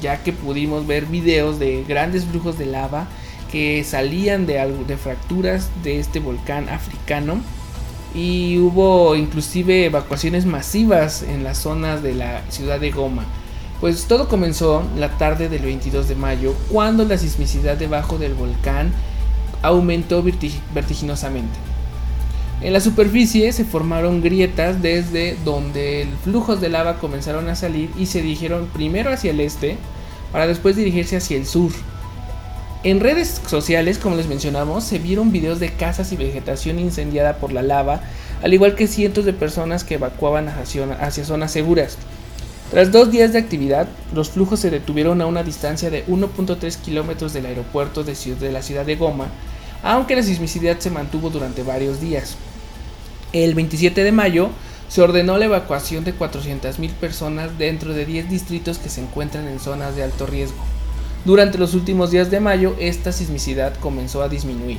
ya 0.00 0.22
que 0.22 0.32
pudimos 0.32 0.86
ver 0.86 1.06
videos 1.06 1.58
de 1.58 1.82
grandes 1.88 2.24
flujos 2.24 2.56
de 2.56 2.66
lava 2.66 3.08
que 3.50 3.82
salían 3.82 4.46
de, 4.46 4.54
de 4.86 4.96
fracturas 4.96 5.70
de 5.82 5.98
este 5.98 6.20
volcán 6.20 6.68
africano 6.68 7.40
y 8.14 8.58
hubo 8.58 9.16
inclusive 9.16 9.86
evacuaciones 9.86 10.46
masivas 10.46 11.22
en 11.22 11.42
las 11.42 11.58
zonas 11.58 12.02
de 12.02 12.14
la 12.14 12.42
ciudad 12.50 12.78
de 12.78 12.90
Goma. 12.90 13.24
Pues 13.80 14.04
todo 14.04 14.28
comenzó 14.28 14.84
la 14.96 15.18
tarde 15.18 15.48
del 15.48 15.62
22 15.62 16.08
de 16.08 16.14
mayo 16.14 16.54
cuando 16.70 17.04
la 17.04 17.18
sismicidad 17.18 17.76
debajo 17.76 18.18
del 18.18 18.34
volcán 18.34 18.92
aumentó 19.62 20.22
vertiginosamente. 20.74 21.58
En 22.60 22.72
la 22.72 22.80
superficie 22.80 23.50
se 23.52 23.64
formaron 23.64 24.20
grietas 24.22 24.82
desde 24.82 25.36
donde 25.44 26.06
flujos 26.22 26.60
de 26.60 26.68
lava 26.68 26.98
comenzaron 26.98 27.48
a 27.48 27.56
salir 27.56 27.90
y 27.98 28.06
se 28.06 28.22
dirigieron 28.22 28.66
primero 28.66 29.10
hacia 29.10 29.32
el 29.32 29.40
este 29.40 29.78
para 30.30 30.46
después 30.46 30.76
dirigirse 30.76 31.16
hacia 31.16 31.36
el 31.36 31.46
sur. 31.46 31.72
En 32.84 32.98
redes 32.98 33.40
sociales, 33.46 33.98
como 33.98 34.16
les 34.16 34.26
mencionamos, 34.26 34.82
se 34.82 34.98
vieron 34.98 35.30
videos 35.30 35.60
de 35.60 35.72
casas 35.72 36.12
y 36.12 36.16
vegetación 36.16 36.80
incendiada 36.80 37.36
por 37.36 37.52
la 37.52 37.62
lava, 37.62 38.00
al 38.42 38.54
igual 38.54 38.74
que 38.74 38.88
cientos 38.88 39.24
de 39.24 39.32
personas 39.32 39.84
que 39.84 39.94
evacuaban 39.94 40.48
hacia, 40.48 41.24
zonas 41.24 41.52
seguras. 41.52 41.96
Tras 42.72 42.90
dos 42.90 43.10
días 43.10 43.34
de 43.34 43.38
actividad, 43.38 43.86
los 44.14 44.30
flujos 44.30 44.60
se 44.60 44.70
detuvieron 44.70 45.20
a 45.20 45.26
una 45.26 45.42
distancia 45.42 45.90
de 45.90 46.06
1.3 46.06 46.76
kilómetros 46.76 47.34
del 47.34 47.44
aeropuerto 47.44 48.02
de, 48.02 48.50
la 48.50 48.62
ciudad 48.62 48.86
de 48.86 48.96
Goma, 48.96 49.26
aunque 49.82 50.16
la 50.16 50.22
sismicidad 50.22 50.78
se 50.78 50.88
mantuvo 50.88 51.28
durante 51.28 51.62
varios 51.62 52.00
días. 52.00 52.34
El 53.34 53.54
27 53.54 54.02
de 54.02 54.12
mayo 54.12 54.48
se 54.88 55.02
ordenó 55.02 55.36
la 55.36 55.44
evacuación 55.44 56.02
de 56.04 56.16
400.000 56.16 56.92
personas 56.92 57.58
dentro 57.58 57.92
de 57.92 58.06
10 58.06 58.30
distritos 58.30 58.78
que 58.78 58.88
se 58.88 59.02
encuentran 59.02 59.48
en 59.48 59.60
zonas 59.60 59.94
de 59.94 60.04
alto 60.04 60.24
riesgo. 60.24 60.64
Durante 61.26 61.58
los 61.58 61.74
últimos 61.74 62.10
días 62.10 62.30
de 62.30 62.40
mayo, 62.40 62.74
esta 62.80 63.12
sismicidad 63.12 63.74
comenzó 63.80 64.22
a 64.22 64.30
disminuir. 64.30 64.78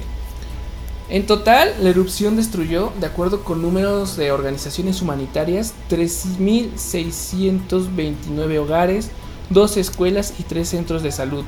En 1.13 1.25
total, 1.27 1.75
la 1.79 1.91
erupción 1.91 2.35
destruyó, 2.37 2.91
de 2.99 3.05
acuerdo 3.05 3.43
con 3.43 3.61
números 3.61 4.17
de 4.17 4.31
organizaciones 4.31 4.99
humanitarias, 4.99 5.75
3.629 5.87 8.57
hogares, 8.57 9.11
12 9.51 9.79
escuelas 9.79 10.33
y 10.39 10.43
3 10.43 10.67
centros 10.67 11.03
de 11.03 11.11
salud. 11.11 11.45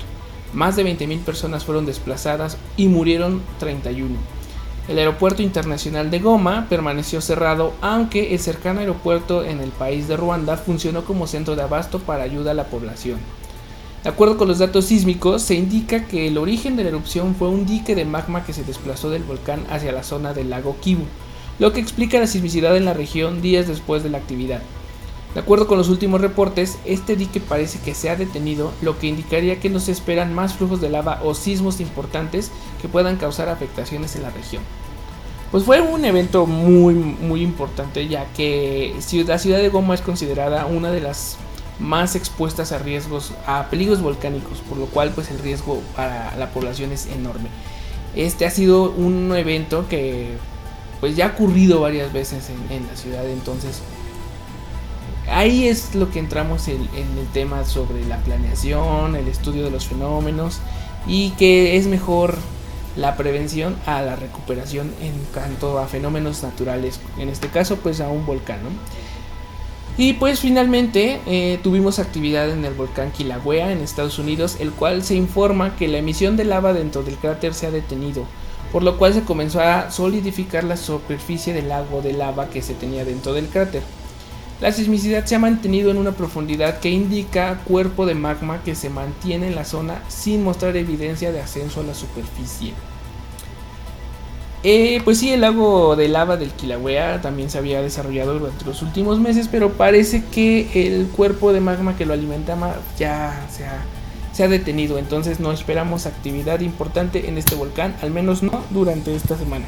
Más 0.53 0.75
de 0.75 0.85
20.000 0.85 1.23
personas 1.23 1.65
fueron 1.65 1.87
desplazadas 1.87 2.59
y 2.77 2.89
murieron 2.89 3.41
31. 3.57 4.15
El 4.87 4.99
aeropuerto 4.99 5.41
internacional 5.41 6.11
de 6.11 6.19
Goma 6.19 6.67
permaneció 6.69 7.19
cerrado, 7.19 7.73
aunque 7.81 8.35
el 8.35 8.39
cercano 8.39 8.81
aeropuerto 8.81 9.43
en 9.43 9.61
el 9.61 9.71
país 9.71 10.07
de 10.07 10.15
Ruanda 10.15 10.57
funcionó 10.57 11.05
como 11.05 11.25
centro 11.25 11.55
de 11.55 11.63
abasto 11.63 11.97
para 11.97 12.21
ayuda 12.21 12.51
a 12.51 12.53
la 12.53 12.65
población. 12.65 13.17
De 14.05 14.11
acuerdo 14.11 14.37
con 14.37 14.47
los 14.47 14.59
datos 14.59 14.85
sísmicos, 14.85 15.41
se 15.41 15.55
indica 15.55 16.05
que 16.05 16.27
el 16.27 16.37
origen 16.37 16.75
de 16.75 16.83
la 16.83 16.89
erupción 16.89 17.33
fue 17.33 17.49
un 17.49 17.65
dique 17.65 17.95
de 17.95 18.05
magma 18.05 18.45
que 18.45 18.53
se 18.53 18.63
desplazó 18.63 19.09
del 19.09 19.23
volcán 19.23 19.65
hacia 19.67 19.91
la 19.91 20.03
zona 20.03 20.31
del 20.31 20.51
lago 20.51 20.75
Kivu, 20.79 21.05
lo 21.57 21.73
que 21.73 21.79
explica 21.79 22.19
la 22.19 22.27
sismicidad 22.27 22.77
en 22.77 22.85
la 22.85 22.93
región 22.93 23.41
días 23.41 23.67
después 23.67 24.03
de 24.03 24.11
la 24.11 24.19
actividad. 24.19 24.61
De 25.33 25.39
acuerdo 25.39 25.65
con 25.65 25.79
los 25.79 25.89
últimos 25.89 26.21
reportes, 26.21 26.77
este 26.85 27.15
dique 27.15 27.39
parece 27.39 27.79
que 27.79 27.95
se 27.95 28.11
ha 28.11 28.15
detenido, 28.15 28.73
lo 28.83 28.99
que 28.99 29.07
indicaría 29.07 29.59
que 29.59 29.71
no 29.71 29.79
se 29.79 29.91
esperan 29.91 30.35
más 30.35 30.53
flujos 30.53 30.81
de 30.81 30.91
lava 30.91 31.21
o 31.23 31.33
sismos 31.33 31.79
importantes 31.79 32.51
que 32.83 32.87
puedan 32.87 33.17
causar 33.17 33.49
afectaciones 33.49 34.15
en 34.15 34.21
la 34.21 34.29
región. 34.29 34.61
Pues 35.49 35.63
fue 35.63 35.81
un 35.81 36.05
evento 36.05 36.45
muy 36.45 36.93
muy 36.93 37.41
importante 37.41 38.07
ya 38.07 38.27
que 38.37 38.93
la 39.25 39.39
ciudad 39.39 39.57
de 39.57 39.69
Goma 39.69 39.95
es 39.95 40.01
considerada 40.01 40.67
una 40.67 40.91
de 40.91 41.01
las 41.01 41.39
más 41.79 42.15
expuestas 42.15 42.71
a 42.71 42.79
riesgos, 42.79 43.33
a 43.47 43.69
peligros 43.69 44.01
volcánicos, 44.01 44.59
por 44.59 44.77
lo 44.77 44.85
cual 44.85 45.11
pues 45.11 45.29
el 45.31 45.39
riesgo 45.39 45.81
para 45.95 46.35
la 46.37 46.49
población 46.49 46.91
es 46.91 47.07
enorme. 47.07 47.49
Este 48.15 48.45
ha 48.45 48.51
sido 48.51 48.91
un 48.91 49.35
evento 49.35 49.87
que 49.89 50.37
pues 50.99 51.15
ya 51.15 51.27
ha 51.27 51.29
ocurrido 51.29 51.81
varias 51.81 52.13
veces 52.13 52.49
en, 52.69 52.87
la 52.87 52.95
ciudad, 52.95 53.29
entonces 53.29 53.81
ahí 55.29 55.67
es 55.67 55.95
lo 55.95 56.09
que 56.09 56.19
entramos 56.19 56.67
en, 56.67 56.81
en, 56.95 57.17
el 57.17 57.27
tema 57.33 57.65
sobre 57.65 58.05
la 58.05 58.17
planeación, 58.17 59.15
el 59.15 59.27
estudio 59.27 59.63
de 59.63 59.71
los 59.71 59.87
fenómenos 59.87 60.61
y 61.07 61.31
que 61.31 61.75
es 61.75 61.87
mejor 61.87 62.37
la 62.95 63.17
prevención 63.17 63.75
a 63.85 64.01
la 64.01 64.15
recuperación 64.15 64.93
en 65.01 65.13
cuanto 65.33 65.79
a 65.79 65.87
fenómenos 65.87 66.41
naturales, 66.43 67.01
en 67.17 67.27
este 67.27 67.49
caso 67.49 67.75
pues 67.77 67.99
a 67.99 68.07
un 68.07 68.25
volcán. 68.25 68.63
¿no? 68.63 68.69
Y 69.97 70.13
pues 70.13 70.41
finalmente 70.41 71.21
eh, 71.25 71.57
tuvimos 71.63 71.99
actividad 71.99 72.49
en 72.49 72.65
el 72.65 72.73
volcán 72.73 73.11
Kilauea 73.11 73.71
en 73.71 73.79
Estados 73.79 74.19
Unidos, 74.19 74.57
el 74.59 74.71
cual 74.71 75.03
se 75.03 75.15
informa 75.15 75.77
que 75.77 75.87
la 75.87 75.99
emisión 75.99 76.35
de 76.35 76.43
lava 76.43 76.73
dentro 76.73 77.01
del 77.01 77.15
cráter 77.15 77.53
se 77.53 77.67
ha 77.67 77.71
detenido, 77.71 78.25
por 78.73 78.83
lo 78.83 78.97
cual 78.97 79.13
se 79.13 79.23
comenzó 79.23 79.61
a 79.61 79.91
solidificar 79.91 80.65
la 80.65 80.75
superficie 80.75 81.53
del 81.53 81.69
lago 81.69 82.01
de 82.01 82.11
lava 82.11 82.49
que 82.49 82.61
se 82.61 82.73
tenía 82.73 83.05
dentro 83.05 83.31
del 83.31 83.47
cráter. 83.47 83.83
La 84.59 84.73
sismicidad 84.73 85.23
se 85.25 85.35
ha 85.35 85.39
mantenido 85.39 85.91
en 85.91 85.97
una 85.97 86.11
profundidad 86.11 86.79
que 86.79 86.89
indica 86.89 87.61
cuerpo 87.63 88.05
de 88.05 88.15
magma 88.15 88.63
que 88.63 88.75
se 88.75 88.89
mantiene 88.89 89.47
en 89.47 89.55
la 89.55 89.63
zona 89.63 90.01
sin 90.09 90.43
mostrar 90.43 90.75
evidencia 90.75 91.31
de 91.31 91.39
ascenso 91.39 91.79
a 91.79 91.83
la 91.83 91.93
superficie. 91.93 92.73
Eh, 94.67 94.99
pues 95.03 95.19
sí, 95.19 95.31
el 95.31 95.41
lago 95.41 95.95
de 95.95 96.07
lava 96.07 96.37
del 96.37 96.49
Kilauea 96.49 97.21
también 97.21 97.51
se 97.51 97.59
había 97.59 97.83
desarrollado 97.83 98.39
durante 98.39 98.65
los 98.65 98.81
últimos 98.81 99.19
meses, 99.19 99.47
pero 99.47 99.73
parece 99.73 100.23
que 100.25 100.87
el 100.87 101.05
cuerpo 101.09 101.53
de 101.53 101.59
magma 101.59 101.95
que 101.95 102.07
lo 102.07 102.13
alimentaba 102.13 102.77
ya 102.97 103.45
se 103.51 104.43
ha, 104.43 104.47
detenido, 104.47 104.97
entonces 104.97 105.39
no 105.39 105.51
esperamos 105.51 106.07
actividad 106.07 106.61
importante 106.61 107.29
en 107.29 107.37
este 107.37 107.53
volcán, 107.53 107.95
al 108.01 108.09
menos 108.09 108.41
no 108.41 108.63
durante 108.71 109.15
esta 109.15 109.37
semana. 109.37 109.67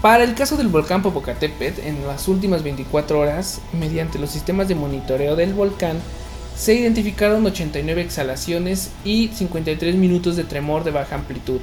Para 0.00 0.22
el 0.22 0.36
caso 0.36 0.56
del 0.56 0.68
volcán 0.68 1.02
Popocatépetl, 1.02 1.80
en 1.80 2.06
las 2.06 2.28
últimas 2.28 2.62
24 2.62 3.18
horas, 3.18 3.60
mediante 3.72 4.20
los 4.20 4.30
sistemas 4.30 4.68
de 4.68 4.76
monitoreo 4.76 5.34
del 5.34 5.52
volcán, 5.52 5.98
se 6.54 6.74
identificaron 6.74 7.44
89 7.44 8.02
exhalaciones 8.02 8.92
y 9.04 9.30
53 9.34 9.96
minutos 9.96 10.36
de 10.36 10.44
tremor 10.44 10.84
de 10.84 10.92
baja 10.92 11.16
amplitud 11.16 11.58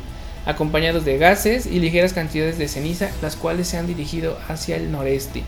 acompañados 0.46 1.06
de 1.06 1.18
gases 1.18 1.66
y 1.66 1.80
ligeras 1.80 2.14
cantidades 2.14 2.58
de 2.58 2.68
ceniza, 2.68 3.10
las 3.22 3.36
cuales 3.36 3.68
se 3.68 3.78
han 3.78 3.88
dirigido 3.88 4.38
hacia 4.48 4.76
el 4.76 4.92
noreste. 4.92 5.44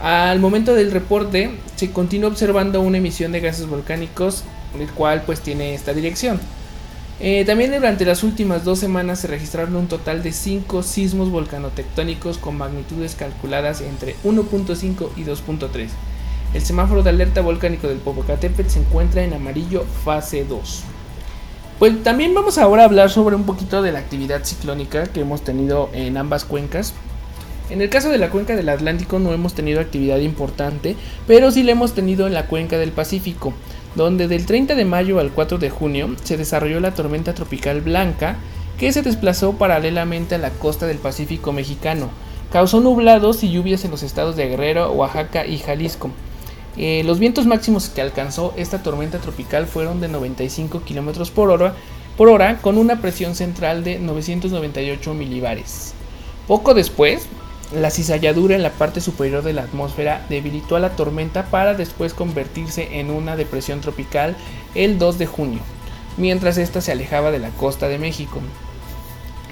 Al 0.00 0.38
momento 0.38 0.74
del 0.74 0.92
reporte 0.92 1.50
se 1.76 1.90
continúa 1.90 2.30
observando 2.30 2.80
una 2.80 2.98
emisión 2.98 3.32
de 3.32 3.40
gases 3.40 3.66
volcánicos, 3.66 4.44
el 4.78 4.88
cual 4.88 5.22
pues 5.26 5.40
tiene 5.40 5.74
esta 5.74 5.92
dirección. 5.92 6.40
Eh, 7.20 7.44
también 7.44 7.72
durante 7.72 8.04
las 8.04 8.22
últimas 8.22 8.64
dos 8.64 8.78
semanas 8.78 9.20
se 9.20 9.26
registraron 9.26 9.74
un 9.74 9.88
total 9.88 10.22
de 10.22 10.30
5 10.30 10.84
sismos 10.84 11.30
volcanotectónicos 11.30 12.38
con 12.38 12.56
magnitudes 12.56 13.16
calculadas 13.16 13.80
entre 13.80 14.14
1.5 14.22 15.10
y 15.16 15.24
2.3. 15.24 15.88
El 16.54 16.62
semáforo 16.62 17.02
de 17.02 17.10
alerta 17.10 17.40
volcánico 17.40 17.88
del 17.88 17.98
Popocatépetl 17.98 18.70
se 18.70 18.78
encuentra 18.78 19.24
en 19.24 19.34
amarillo 19.34 19.84
fase 20.04 20.44
2. 20.44 20.84
Pues 21.78 22.02
también 22.02 22.34
vamos 22.34 22.58
ahora 22.58 22.82
a 22.82 22.86
hablar 22.86 23.08
sobre 23.08 23.36
un 23.36 23.44
poquito 23.44 23.82
de 23.82 23.92
la 23.92 24.00
actividad 24.00 24.42
ciclónica 24.42 25.04
que 25.06 25.20
hemos 25.20 25.42
tenido 25.42 25.90
en 25.92 26.16
ambas 26.16 26.44
cuencas. 26.44 26.92
En 27.70 27.80
el 27.80 27.88
caso 27.88 28.08
de 28.08 28.18
la 28.18 28.30
cuenca 28.30 28.56
del 28.56 28.68
Atlántico 28.68 29.20
no 29.20 29.32
hemos 29.32 29.54
tenido 29.54 29.78
actividad 29.78 30.18
importante, 30.18 30.96
pero 31.28 31.52
sí 31.52 31.62
la 31.62 31.70
hemos 31.70 31.94
tenido 31.94 32.26
en 32.26 32.34
la 32.34 32.46
cuenca 32.46 32.78
del 32.78 32.90
Pacífico, 32.90 33.52
donde 33.94 34.26
del 34.26 34.44
30 34.44 34.74
de 34.74 34.84
mayo 34.84 35.20
al 35.20 35.30
4 35.30 35.58
de 35.58 35.70
junio 35.70 36.16
se 36.24 36.36
desarrolló 36.36 36.80
la 36.80 36.94
tormenta 36.94 37.32
tropical 37.32 37.80
Blanca, 37.80 38.38
que 38.76 38.92
se 38.92 39.02
desplazó 39.02 39.52
paralelamente 39.52 40.34
a 40.34 40.38
la 40.38 40.50
costa 40.50 40.88
del 40.88 40.98
Pacífico 40.98 41.52
mexicano, 41.52 42.10
causó 42.50 42.80
nublados 42.80 43.44
y 43.44 43.52
lluvias 43.52 43.84
en 43.84 43.92
los 43.92 44.02
estados 44.02 44.34
de 44.34 44.48
Guerrero, 44.48 44.90
Oaxaca 44.90 45.46
y 45.46 45.58
Jalisco. 45.58 46.10
Eh, 46.78 47.02
los 47.04 47.18
vientos 47.18 47.46
máximos 47.46 47.88
que 47.88 48.00
alcanzó 48.00 48.54
esta 48.56 48.82
tormenta 48.82 49.18
tropical 49.18 49.66
fueron 49.66 50.00
de 50.00 50.08
95 50.08 50.82
km 50.86 51.30
por 51.30 51.50
hora, 51.50 51.74
por 52.16 52.28
hora 52.28 52.58
con 52.58 52.78
una 52.78 53.00
presión 53.00 53.34
central 53.34 53.82
de 53.82 53.98
998 53.98 55.12
milibares. 55.12 55.94
Poco 56.46 56.74
después, 56.74 57.26
la 57.74 57.90
cizalladura 57.90 58.54
en 58.54 58.62
la 58.62 58.70
parte 58.70 59.00
superior 59.00 59.42
de 59.42 59.52
la 59.52 59.62
atmósfera 59.62 60.24
debilitó 60.28 60.76
a 60.76 60.80
la 60.80 60.96
tormenta 60.96 61.46
para 61.46 61.74
después 61.74 62.14
convertirse 62.14 62.98
en 62.98 63.10
una 63.10 63.36
depresión 63.36 63.80
tropical 63.80 64.36
el 64.74 64.98
2 64.98 65.18
de 65.18 65.26
junio, 65.26 65.60
mientras 66.16 66.58
ésta 66.58 66.80
se 66.80 66.92
alejaba 66.92 67.30
de 67.30 67.40
la 67.40 67.50
costa 67.50 67.88
de 67.88 67.98
México. 67.98 68.40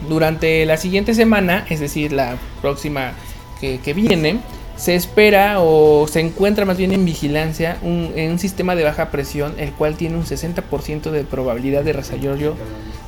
Durante 0.09 0.64
la 0.64 0.76
siguiente 0.76 1.12
semana, 1.14 1.66
es 1.68 1.80
decir, 1.80 2.12
la 2.12 2.37
próxima 2.62 3.12
que, 3.61 3.95
viene, 3.95 4.40
se 4.76 4.95
espera 4.95 5.61
o 5.61 6.06
se 6.06 6.21
encuentra 6.21 6.64
más 6.64 6.76
bien 6.76 6.92
en 6.92 7.04
vigilancia 7.04 7.78
en 7.83 8.30
un 8.30 8.38
sistema 8.38 8.75
de 8.75 8.85
baja 8.85 9.11
presión, 9.11 9.54
el 9.59 9.73
cual 9.73 9.97
tiene 9.97 10.16
un 10.16 10.25
60% 10.25 11.11
de 11.11 11.25
probabilidad 11.25 11.83
de 11.83 11.95
desarrollo 11.95 12.54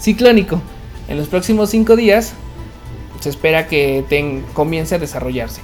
ciclónico. 0.01 0.63
En 1.09 1.17
los 1.19 1.29
próximos 1.29 1.71
5 1.71 1.97
días 1.97 2.33
se 3.21 3.29
espera 3.29 3.67
que 3.67 4.05
comience 4.55 4.95
a 4.95 4.99
desarrollarse. 4.99 5.61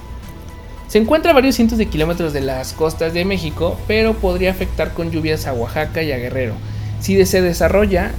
Se 0.87 0.99
encuentra 0.99 1.31
a 1.31 1.33
varios 1.33 1.55
cientos 1.55 1.79
de 1.79 1.87
kilómetros 1.87 2.31
de 2.33 2.41
las 2.41 2.73
costas 2.73 3.13
de 3.13 3.25
México, 3.25 3.77
pero 3.87 4.13
podría 4.13 4.51
afectar 4.51 4.93
con 4.93 5.09
lluvias 5.09 5.47
a 5.47 5.53
Oaxaca 5.53 6.03
y 6.03 6.11
a 6.11 6.17
Guerrero. 6.17 6.53
Si 6.99 7.25
se 7.25 7.41
desarrolla, 7.41 8.11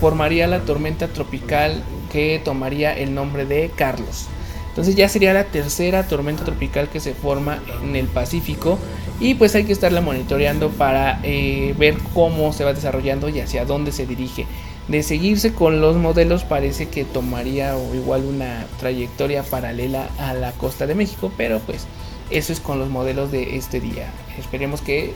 formaría 0.00 0.46
la 0.46 0.60
tormenta 0.60 1.08
tropical 1.08 1.82
que 2.12 2.40
tomaría 2.44 2.96
el 2.96 3.14
nombre 3.14 3.46
de 3.46 3.70
Carlos. 3.74 4.26
Entonces 4.70 4.96
ya 4.96 5.08
sería 5.08 5.34
la 5.34 5.44
tercera 5.44 6.06
tormenta 6.06 6.44
tropical 6.44 6.88
que 6.88 7.00
se 7.00 7.12
forma 7.14 7.58
en 7.82 7.96
el 7.96 8.06
Pacífico 8.06 8.78
y 9.20 9.34
pues 9.34 9.54
hay 9.54 9.64
que 9.64 9.72
estarla 9.72 10.00
monitoreando 10.00 10.70
para 10.70 11.20
eh, 11.22 11.74
ver 11.78 11.98
cómo 12.14 12.52
se 12.52 12.64
va 12.64 12.72
desarrollando 12.72 13.28
y 13.28 13.40
hacia 13.40 13.64
dónde 13.64 13.92
se 13.92 14.06
dirige 14.06 14.46
de 14.90 15.04
seguirse 15.04 15.52
con 15.52 15.80
los 15.80 15.96
modelos 15.96 16.42
parece 16.42 16.88
que 16.88 17.04
tomaría 17.04 17.76
igual 17.94 18.24
una 18.24 18.66
trayectoria 18.80 19.44
paralela 19.44 20.08
a 20.18 20.34
la 20.34 20.50
costa 20.52 20.86
de 20.86 20.96
México, 20.96 21.30
pero 21.36 21.60
pues 21.60 21.86
eso 22.30 22.52
es 22.52 22.58
con 22.58 22.80
los 22.80 22.88
modelos 22.88 23.30
de 23.30 23.56
este 23.56 23.80
día. 23.80 24.10
Esperemos 24.36 24.80
que 24.80 25.14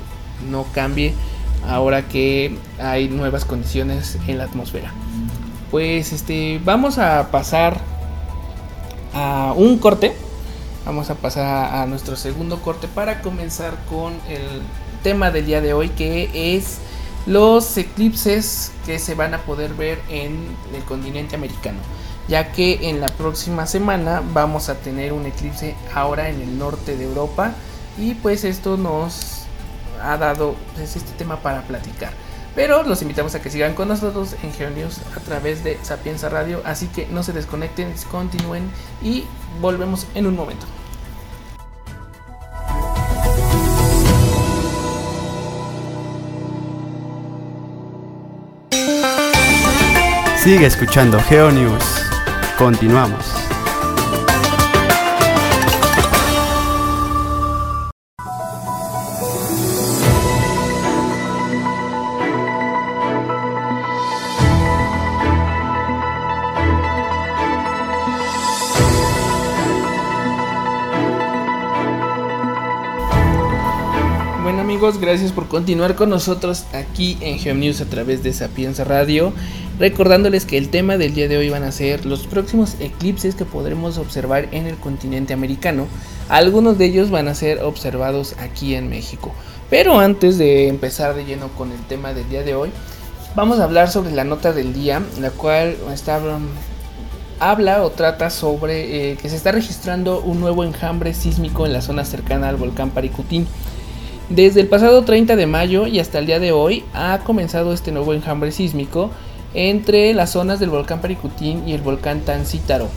no 0.49 0.65
cambie 0.73 1.13
ahora 1.67 2.07
que 2.09 2.57
hay 2.79 3.09
nuevas 3.09 3.45
condiciones 3.45 4.17
en 4.29 4.39
la 4.39 4.45
atmósfera. 4.45 4.93
Pues 5.73 6.13
este 6.13 6.61
vamos 6.65 6.99
a 6.99 7.33
pasar 7.33 7.81
a 9.15 9.55
un 9.57 9.79
corte. 9.79 10.15
Vamos 10.85 11.09
a 11.09 11.15
pasar 11.15 11.75
a, 11.75 11.87
nuestro 11.87 12.17
segundo 12.17 12.61
corte 12.61 12.89
para 12.89 13.23
comenzar 13.23 13.75
con 13.89 14.13
el 14.29 14.63
tema 15.03 15.31
del 15.31 15.47
día 15.47 15.61
de 15.61 15.73
hoy 15.73 15.89
que 15.89 16.57
es 16.57 16.79
los 17.27 17.77
eclipses 17.79 18.73
que 18.85 18.99
se 18.99 19.15
van 19.15 19.33
a 19.33 19.39
poder 19.39 19.73
ver 19.73 19.99
en 20.11 20.47
el 20.75 20.85
continente 20.85 21.37
americano 21.37 21.79
ya 22.29 22.53
que 22.53 22.89
en 22.89 23.01
la 23.01 23.09
próxima 23.09 23.67
semana 23.67 24.23
vamos 24.33 24.69
a 24.69 24.77
tener 24.77 25.13
un 25.13 25.27
eclipse 25.27 25.75
ahora 25.95 26.29
en 26.29 26.41
el 26.41 26.59
norte 26.59 26.97
de 26.97 27.05
Europa 27.05 27.53
y 27.99 28.15
pues 28.15 28.45
esto 28.45 28.77
nos 28.77 29.45
ha 30.03 30.17
dado 30.17 30.55
pues, 30.75 30.97
este 30.97 31.13
tema 31.13 31.41
para 31.41 31.63
platicar. 31.63 32.13
Pero 32.55 32.85
los 32.85 33.03
invitamos 33.03 33.35
a 33.35 33.43
que 33.43 33.51
sigan 33.51 33.75
con 33.75 33.89
nosotros 33.89 34.37
en 34.43 34.53
Geonews 34.53 35.01
a 35.17 35.21
través 35.21 35.65
de 35.65 35.79
Sapienza 35.83 36.29
Radio, 36.29 36.63
así 36.65 36.87
que 36.87 37.07
no 37.07 37.23
se 37.23 37.33
desconecten, 37.33 37.93
continúen 38.11 38.71
y 39.03 39.25
volvemos 39.61 40.07
en 40.15 40.27
un 40.27 40.37
momento. 40.37 40.67
Sigue 50.45 50.67
escuchando 50.67 51.19
GeoNews. 51.21 52.05
Continuamos. 52.59 53.54
Amigos, 74.85 75.01
gracias 75.01 75.33
por 75.33 75.49
continuar 75.49 75.95
con 75.95 76.11
nosotros 76.11 76.65
aquí 76.75 77.17
en 77.23 77.39
GeoNews 77.39 77.81
a 77.81 77.87
través 77.87 78.23
de 78.23 78.35
Sapienza 78.35 78.85
Radio. 78.85 79.33
Recordándoles 79.79 80.45
que 80.45 80.59
el 80.59 80.69
tema 80.69 80.99
del 80.99 81.15
día 81.15 81.27
de 81.27 81.39
hoy 81.39 81.49
van 81.49 81.63
a 81.63 81.73
ser 81.73 82.05
los 82.05 82.27
próximos 82.27 82.77
eclipses 82.81 83.35
que 83.35 83.47
podremos 83.47 83.97
observar 83.97 84.49
en 84.53 84.67
el 84.67 84.77
continente 84.77 85.33
americano. 85.33 85.87
Algunos 86.29 86.77
de 86.77 86.85
ellos 86.85 87.11
van 87.11 87.29
a 87.29 87.35
ser 87.35 87.63
observados 87.63 88.35
aquí 88.39 88.75
en 88.75 88.91
México. 88.91 89.33
Pero 89.71 90.01
antes 90.01 90.37
de 90.37 90.69
empezar 90.69 91.15
de 91.15 91.25
lleno 91.25 91.49
con 91.57 91.73
el 91.73 91.81
tema 91.87 92.13
del 92.13 92.29
día 92.29 92.43
de 92.43 92.55
hoy, 92.55 92.71
vamos 93.35 93.61
a 93.61 93.65
hablar 93.65 93.91
sobre 93.91 94.13
la 94.13 94.25
nota 94.25 94.53
del 94.53 94.75
día, 94.75 95.03
la 95.19 95.31
cual 95.31 95.79
está, 95.95 96.21
habla 97.39 97.85
o 97.85 97.91
trata 97.91 98.29
sobre 98.29 99.13
eh, 99.13 99.17
que 99.17 99.31
se 99.31 99.37
está 99.37 99.51
registrando 99.51 100.21
un 100.21 100.41
nuevo 100.41 100.63
enjambre 100.63 101.15
sísmico 101.15 101.65
en 101.65 101.73
la 101.73 101.81
zona 101.81 102.05
cercana 102.05 102.51
al 102.51 102.57
volcán 102.57 102.91
Paricutín. 102.91 103.47
Desde 104.31 104.63
el 104.63 104.69
pasado 104.69 105.05
30 105.05 105.37
de 105.37 105.47
mayo 105.47 105.87
y 105.87 106.01
hasta 106.01 106.19
el 106.19 106.25
día 106.25 106.41
de 106.41 106.51
hoy 106.51 106.83
ha 106.95 107.21
comenzado 107.25 107.75
este 107.75 107.93
nuevo 107.93 108.15
enjambre 108.15 108.53
sísmico 108.53 109.11
entre 109.53 110.15
las 110.15 110.31
zonas 110.31 110.59
del 110.59 110.71
volcán 110.71 111.03
Paricutín 111.03 111.69
y 111.69 111.75
el 111.75 111.83
volcán 111.83 112.23
Tancítaro. 112.23 112.89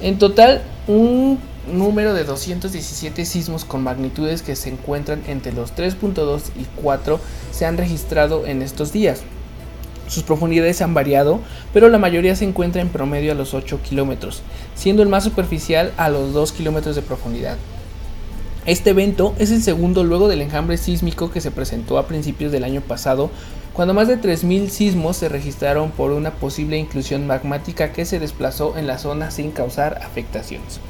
En 0.00 0.16
total, 0.16 0.62
un 0.86 1.40
número 1.72 2.14
de 2.14 2.22
217 2.22 3.24
sismos 3.24 3.64
con 3.64 3.82
magnitudes 3.82 4.42
que 4.42 4.54
se 4.54 4.68
encuentran 4.68 5.24
entre 5.26 5.52
los 5.52 5.74
3.2 5.74 6.42
y 6.56 6.66
4 6.80 7.18
se 7.50 7.66
han 7.66 7.76
registrado 7.76 8.46
en 8.46 8.62
estos 8.62 8.92
días. 8.92 9.22
Sus 10.06 10.22
profundidades 10.22 10.82
han 10.82 10.94
variado, 10.94 11.40
pero 11.72 11.88
la 11.88 11.98
mayoría 11.98 12.36
se 12.36 12.44
encuentra 12.44 12.80
en 12.80 12.90
promedio 12.90 13.32
a 13.32 13.34
los 13.34 13.54
8 13.54 13.80
kilómetros, 13.82 14.42
siendo 14.76 15.02
el 15.02 15.08
más 15.08 15.24
superficial 15.24 15.92
a 15.96 16.10
los 16.10 16.32
2 16.32 16.52
kilómetros 16.52 16.94
de 16.94 17.02
profundidad. 17.02 17.56
Este 18.66 18.90
evento 18.90 19.34
es 19.38 19.50
el 19.50 19.62
segundo 19.62 20.04
luego 20.04 20.26
del 20.26 20.40
enjambre 20.40 20.78
sísmico 20.78 21.30
que 21.30 21.42
se 21.42 21.50
presentó 21.50 21.98
a 21.98 22.06
principios 22.06 22.50
del 22.50 22.64
año 22.64 22.80
pasado, 22.80 23.30
cuando 23.74 23.92
más 23.92 24.08
de 24.08 24.18
3.000 24.18 24.68
sismos 24.68 25.18
se 25.18 25.28
registraron 25.28 25.90
por 25.90 26.12
una 26.12 26.30
posible 26.30 26.78
inclusión 26.78 27.26
magmática 27.26 27.92
que 27.92 28.06
se 28.06 28.18
desplazó 28.18 28.78
en 28.78 28.86
la 28.86 28.96
zona 28.96 29.30
sin 29.30 29.50
causar 29.50 30.00
afectaciones. 30.02 30.80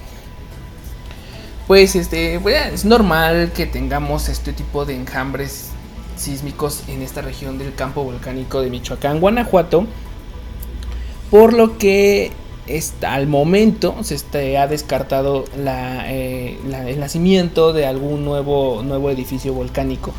Pues 1.67 1.97
este, 1.97 2.37
es 2.73 2.85
normal 2.85 3.51
que 3.57 3.67
tengamos 3.67 4.29
este 4.29 4.53
tipo 4.53 4.85
de 4.85 4.95
enjambres 4.95 5.71
sísmicos 6.17 6.85
en 6.87 7.03
esta 7.03 7.23
región 7.23 7.59
del 7.59 7.75
campo 7.75 8.05
volcánico 8.05 8.61
de 8.61 8.71
Michoacán, 8.71 9.19
Guanajuato, 9.19 9.87
por 11.29 11.53
lo 11.53 11.77
que 11.77 12.31
al 13.07 13.27
momento 13.27 13.95
se 14.03 14.15
este, 14.15 14.57
ha 14.57 14.67
descartado 14.67 15.45
eh, 15.57 16.59
el 16.87 17.01
nacimiento 17.01 17.73
de 17.73 17.87
algún 17.87 18.25
nuevo, 18.25 19.11
edificio 19.11 19.53
volcánico 19.53 20.13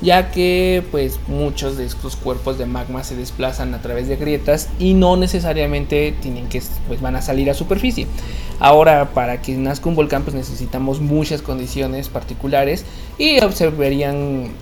ya 0.00 0.30
que 0.30 0.84
pues 0.92 1.18
muchos 1.26 1.76
de 1.76 1.84
estos 1.84 2.14
cuerpos 2.14 2.56
de 2.56 2.66
magma 2.66 3.02
se 3.02 3.16
desplazan 3.16 3.74
a 3.74 3.82
través 3.82 4.06
de 4.06 4.14
grietas 4.14 4.68
y 4.78 4.94
no 4.94 5.16
necesariamente 5.16 6.14
tienen 6.22 6.48
que 6.48 6.62
pues 6.86 7.00
van 7.00 7.16
a 7.16 7.20
salir 7.20 7.50
a 7.50 7.54
superficie. 7.54 8.06
Ahora 8.60 9.10
para 9.12 9.42
que 9.42 9.56
nazca 9.56 9.88
un 9.88 9.96
volcán 9.96 10.22
pues 10.22 10.36
necesitamos 10.36 11.00
muchas 11.00 11.42
condiciones 11.42 12.08
particulares 12.08 12.84
y 13.18 13.40
observarían 13.40 14.52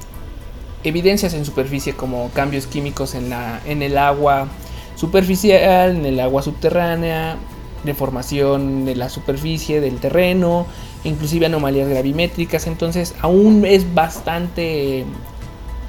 evidencias 0.85 1.35
en 1.35 1.44
superficie 1.44 1.92
como 1.92 2.31
cambios 2.31 2.66
químicos 2.66 3.14
en 3.14 3.83
el 3.83 3.99
agua 3.99 4.49
superficial, 4.97 5.97
en 5.97 6.05
el 6.05 6.19
agua 6.19 6.43
subterránea, 6.43 7.37
deformación 7.85 8.85
de 8.85 8.97
la 8.97 9.09
superficie 9.09 9.81
del 9.81 9.99
terreno, 9.99 10.67
inclusive 11.05 11.47
anomalías 11.47 11.89
gravimétricas, 11.89 12.67
entonces 12.67 13.15
aún 13.21 13.65
es 13.65 13.95
bastante 13.95 15.05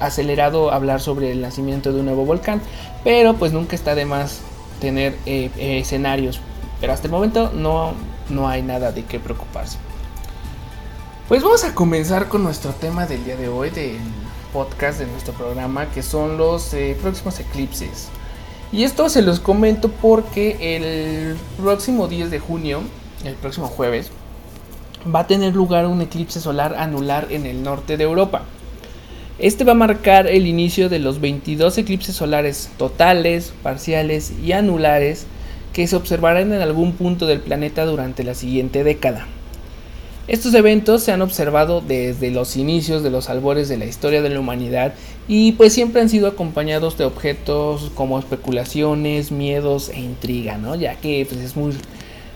acelerado 0.00 0.72
hablar 0.72 1.00
sobre 1.00 1.32
el 1.32 1.40
nacimiento 1.40 1.92
de 1.92 2.00
un 2.00 2.06
nuevo 2.06 2.24
volcán, 2.24 2.62
pero 3.02 3.34
pues 3.34 3.52
nunca 3.52 3.74
está 3.74 3.94
de 3.94 4.04
más 4.04 4.40
tener 4.80 5.16
eh, 5.26 5.50
eh, 5.56 5.80
escenarios, 5.80 6.40
pero 6.80 6.92
hasta 6.92 7.08
el 7.08 7.12
momento 7.12 7.50
no, 7.52 7.94
no 8.30 8.48
hay 8.48 8.62
nada 8.62 8.92
de 8.92 9.04
qué 9.04 9.18
preocuparse. 9.18 9.78
Pues 11.26 11.42
vamos 11.42 11.64
a 11.64 11.74
comenzar 11.74 12.28
con 12.28 12.42
nuestro 12.42 12.72
tema 12.72 13.04
del 13.06 13.24
día 13.24 13.36
de 13.36 13.48
hoy, 13.48 13.68
del 13.70 13.98
podcast 14.52 14.98
de 14.98 15.06
nuestro 15.06 15.34
programa, 15.34 15.90
que 15.90 16.02
son 16.02 16.38
los 16.38 16.72
eh, 16.72 16.96
próximos 17.02 17.38
eclipses. 17.40 18.08
Y 18.70 18.82
esto 18.82 19.08
se 19.08 19.22
los 19.22 19.40
comento 19.40 19.90
porque 19.90 20.76
el 20.76 21.36
próximo 21.56 22.06
10 22.06 22.30
de 22.30 22.38
junio, 22.38 22.82
el 23.24 23.34
próximo 23.34 23.66
jueves, 23.66 24.10
va 25.14 25.20
a 25.20 25.26
tener 25.26 25.54
lugar 25.54 25.86
un 25.86 26.02
eclipse 26.02 26.40
solar 26.40 26.74
anular 26.76 27.28
en 27.30 27.46
el 27.46 27.62
norte 27.62 27.96
de 27.96 28.04
Europa. 28.04 28.42
Este 29.38 29.64
va 29.64 29.72
a 29.72 29.76
marcar 29.76 30.26
el 30.26 30.46
inicio 30.46 30.88
de 30.88 30.98
los 30.98 31.20
22 31.20 31.78
eclipses 31.78 32.16
solares 32.16 32.70
totales, 32.76 33.54
parciales 33.62 34.32
y 34.44 34.52
anulares 34.52 35.26
que 35.72 35.86
se 35.86 35.96
observarán 35.96 36.52
en 36.52 36.60
algún 36.60 36.92
punto 36.92 37.26
del 37.26 37.40
planeta 37.40 37.86
durante 37.86 38.24
la 38.24 38.34
siguiente 38.34 38.84
década. 38.84 39.26
Estos 40.28 40.52
eventos 40.52 41.02
se 41.02 41.10
han 41.10 41.22
observado 41.22 41.80
desde 41.80 42.30
los 42.30 42.58
inicios 42.58 43.02
de 43.02 43.08
los 43.08 43.30
albores 43.30 43.70
de 43.70 43.78
la 43.78 43.86
historia 43.86 44.20
de 44.20 44.28
la 44.28 44.38
humanidad 44.38 44.92
y 45.26 45.52
pues 45.52 45.72
siempre 45.72 46.02
han 46.02 46.10
sido 46.10 46.28
acompañados 46.28 46.98
de 46.98 47.06
objetos 47.06 47.90
como 47.94 48.18
especulaciones, 48.18 49.32
miedos 49.32 49.88
e 49.88 50.00
intriga, 50.00 50.58
¿no? 50.58 50.74
Ya 50.74 50.96
que 50.96 51.26
pues, 51.26 51.40
es 51.40 51.56
muy 51.56 51.72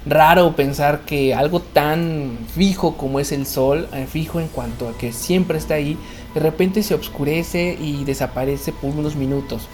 raro 0.07 0.57
pensar 0.57 1.01
que 1.01 1.35
algo 1.35 1.61
tan 1.61 2.39
fijo 2.55 2.97
como 2.97 3.21
es 3.21 3.31
el 3.31 3.45
sol, 3.45 3.87
eh, 3.93 4.07
fijo 4.11 4.41
en 4.41 4.49
cuanto 4.49 4.89
a 4.89 4.97
que 4.97 5.13
siempre 5.13 5.59
está 5.59 5.75
ahí, 5.75 5.99
de 6.33 6.41
repente 6.41 6.83
se 6.83 6.95
oscurece 6.95 7.77
y 7.79 8.05
desaparece 8.05 8.73
por 8.73 8.89
unos 8.89 9.17
minutos. 9.17 9.69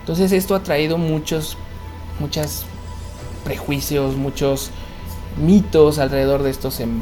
Entonces 0.00 0.32
esto 0.32 0.56
ha 0.56 0.64
traído 0.64 0.98
muchos, 0.98 1.56
muchos 2.18 2.64
prejuicios, 3.44 4.16
muchos 4.16 4.72
mitos 5.40 6.00
alrededor 6.00 6.42
de 6.42 6.50
estos 6.50 6.80
em, 6.80 7.00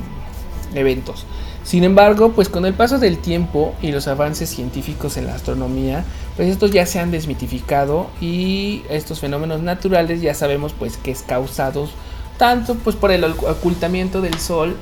eventos. 0.75 1.25
Sin 1.65 1.85
embargo, 1.85 2.33
pues 2.33 2.49
con 2.49 2.65
el 2.65 2.75
paso 2.75 2.99
del 2.99 3.19
tiempo 3.19 3.75
y 3.83 3.93
los 3.93 4.09
avances 4.09 4.49
científicos 4.49 5.17
en 5.17 5.27
la 5.27 5.35
astronomía, 5.35 6.05
pues 6.37 6.49
estos 6.49 6.71
ya 6.71 6.87
se 6.87 6.99
han 6.99 7.11
desmitificado 7.11 8.09
y 8.21 8.83
estos 8.89 9.21
fenómenos 9.21 9.63
naturales 9.63 10.23
ya 10.23 10.35
sabemos 10.35 10.73
pues 10.73 10.97
que 10.97 11.11
es 11.11 11.23
causados 11.23 11.91
tanto 12.39 12.77
pues 12.77 12.97
por 12.97 13.11
el 13.11 13.25
ocultamiento 13.25 14.23
del 14.23 14.39
sol 14.39 14.77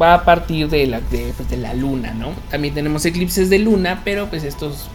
va 0.00 0.14
a 0.14 0.24
partir 0.24 0.68
de 0.68 0.86
la, 0.86 1.00
pues, 1.00 1.48
de, 1.48 1.56
la 1.58 1.74
luna, 1.74 2.12
¿no? 2.14 2.30
También 2.50 2.74
tenemos 2.74 3.04
eclipses 3.04 3.50
de 3.50 3.58
luna, 3.58 4.00
pero 4.04 4.28
pues 4.28 4.42
estos 4.42 4.88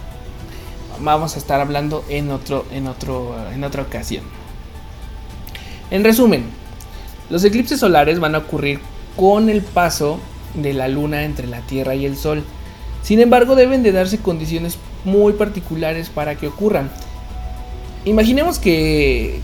vamos 1.00 1.36
a 1.36 1.38
estar 1.38 1.62
hablando 1.62 2.04
en 2.10 2.32
otro 2.32 2.66
en 2.72 2.88
otro 2.88 3.36
en 3.54 3.63
otra 3.63 3.84
ocasión. 3.84 4.24
En 5.92 6.04
resumen, 6.04 6.46
los 7.30 7.44
eclipses 7.44 7.80
solares 7.80 8.20
van 8.20 8.36
a 8.36 8.40
ocurrir 8.40 8.80
con 9.17 9.49
el 9.49 9.62
paso 9.62 10.19
de 10.53 10.73
la 10.73 10.88
luna 10.88 11.23
entre 11.23 11.47
la 11.47 11.60
Tierra 11.62 11.95
y 11.95 12.06
el 12.06 12.15
Sol. 12.15 12.43
Sin 13.03 13.19
embargo, 13.19 13.56
deben 13.56 13.84
de 13.84 13.91
darse 13.91 14.19
condiciones 14.19 14.77
muy 15.03 15.34
particulares 15.34 16.10
para 16.10 16.36
que 16.36 16.47
ocurran. 16.47 16.89
Imaginemos 18.06 18.60
que, 18.60 19.39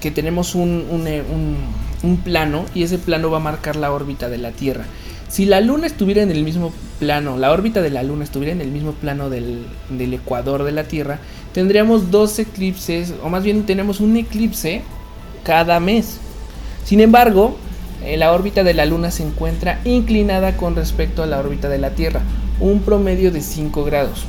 que 0.00 0.10
tenemos 0.10 0.54
un, 0.54 0.86
un, 0.90 2.16
plano 2.18 2.64
y 2.74 2.84
ese 2.84 2.98
plano 2.98 3.30
va 3.30 3.38
a 3.38 3.40
marcar 3.40 3.76
la 3.76 3.92
órbita 3.92 4.28
de 4.28 4.38
la 4.38 4.52
Tierra. 4.52 4.84
Si 5.28 5.44
la 5.44 5.60
Luna 5.60 5.86
estuviera 5.86 6.22
en 6.22 6.30
el 6.30 6.44
mismo 6.44 6.72
plano, 7.00 7.36
la 7.36 7.50
órbita 7.50 7.82
de 7.82 7.90
la 7.90 8.02
Luna 8.02 8.24
estuviera 8.24 8.52
en 8.52 8.60
el 8.60 8.70
mismo 8.70 8.92
plano 8.92 9.28
del, 9.28 9.66
del 9.90 10.14
ecuador 10.14 10.62
de 10.62 10.72
la 10.72 10.84
Tierra, 10.84 11.18
tendríamos 11.52 12.10
dos 12.10 12.38
eclipses, 12.38 13.14
o 13.22 13.28
más 13.28 13.42
bien 13.42 13.66
tenemos 13.66 14.00
un 14.00 14.16
eclipse 14.16 14.82
cada 15.42 15.80
mes. 15.80 16.18
Sin 16.84 17.00
embargo, 17.00 17.56
eh, 17.56 17.65
la 18.14 18.32
órbita 18.32 18.62
de 18.62 18.74
la 18.74 18.86
Luna 18.86 19.10
se 19.10 19.24
encuentra 19.24 19.80
inclinada 19.84 20.56
con 20.56 20.76
respecto 20.76 21.22
a 21.22 21.26
la 21.26 21.40
órbita 21.40 21.68
de 21.68 21.78
la 21.78 21.90
Tierra, 21.90 22.22
un 22.60 22.80
promedio 22.82 23.32
de 23.32 23.40
5 23.40 23.84
grados. 23.84 24.24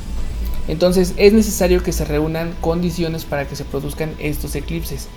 Entonces 0.67 1.13
es 1.17 1.33
necesario 1.33 1.83
que 1.83 1.91
se 1.91 2.03
reúnan 2.03 2.53
condiciones 2.59 3.23
para 3.23 3.47
que 3.47 3.55
se 3.55 3.65
produzcan 3.65 4.13
estos 4.19 4.55
eclipses. 4.55 5.07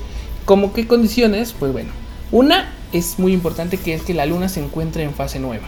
¿Cómo 0.44 0.72
qué 0.72 0.86
condiciones? 0.86 1.54
Pues 1.58 1.72
bueno, 1.72 1.90
una 2.32 2.72
es 2.92 3.18
muy 3.18 3.32
importante 3.32 3.78
que 3.78 3.94
es 3.94 4.02
que 4.02 4.14
la 4.14 4.26
Luna 4.26 4.48
se 4.48 4.62
encuentre 4.62 5.04
en 5.04 5.14
fase 5.14 5.38
nueva, 5.38 5.66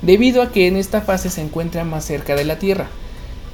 debido 0.00 0.42
a 0.42 0.50
que 0.50 0.66
en 0.66 0.76
esta 0.76 1.02
fase 1.02 1.28
se 1.28 1.42
encuentra 1.42 1.84
más 1.84 2.04
cerca 2.04 2.34
de 2.34 2.44
la 2.44 2.58
Tierra. 2.58 2.88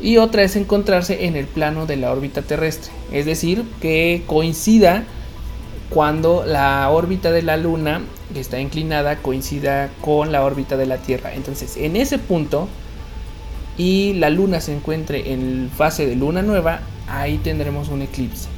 Y 0.00 0.18
otra 0.18 0.44
es 0.44 0.54
encontrarse 0.54 1.26
en 1.26 1.34
el 1.34 1.46
plano 1.46 1.84
de 1.84 1.96
la 1.96 2.12
órbita 2.12 2.42
terrestre, 2.42 2.92
es 3.12 3.26
decir, 3.26 3.64
que 3.80 4.22
coincida 4.26 5.04
cuando 5.90 6.44
la 6.46 6.88
órbita 6.90 7.30
de 7.30 7.42
la 7.42 7.56
Luna, 7.56 8.02
que 8.32 8.40
está 8.40 8.60
inclinada, 8.60 9.16
coincida 9.16 9.90
con 10.00 10.32
la 10.32 10.44
órbita 10.44 10.76
de 10.76 10.86
la 10.86 10.98
Tierra. 10.98 11.34
Entonces, 11.34 11.76
en 11.76 11.96
ese 11.96 12.18
punto, 12.18 12.68
y 13.76 14.14
la 14.14 14.28
Luna 14.28 14.60
se 14.60 14.74
encuentre 14.74 15.32
en 15.32 15.70
fase 15.74 16.06
de 16.06 16.16
luna 16.16 16.42
nueva, 16.42 16.80
ahí 17.06 17.38
tendremos 17.38 17.88
un 17.88 18.02
eclipse. 18.02 18.48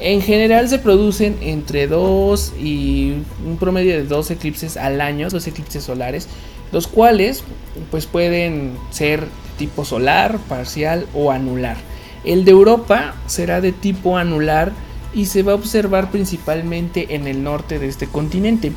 En 0.00 0.22
general 0.22 0.68
se 0.68 0.78
producen 0.78 1.36
entre 1.40 1.86
dos 1.86 2.52
y 2.58 3.14
un 3.46 3.56
promedio 3.58 3.92
de 3.94 4.04
dos 4.04 4.30
eclipses 4.30 4.76
al 4.76 5.00
año, 5.00 5.28
dos 5.28 5.46
eclipses 5.46 5.84
solares, 5.84 6.28
los 6.72 6.86
cuales 6.86 7.44
pues 7.90 8.06
pueden 8.06 8.76
ser 8.90 9.26
tipo 9.58 9.84
solar, 9.84 10.38
parcial 10.48 11.06
o 11.14 11.30
anular. 11.30 11.76
El 12.24 12.44
de 12.44 12.50
Europa 12.50 13.14
será 13.26 13.60
de 13.60 13.72
tipo 13.72 14.16
anular 14.16 14.72
y 15.14 15.26
se 15.26 15.42
va 15.42 15.52
a 15.52 15.54
observar 15.54 16.10
principalmente 16.10 17.14
en 17.14 17.26
el 17.26 17.42
norte 17.42 17.78
de 17.78 17.88
este 17.88 18.06
continente. 18.06 18.72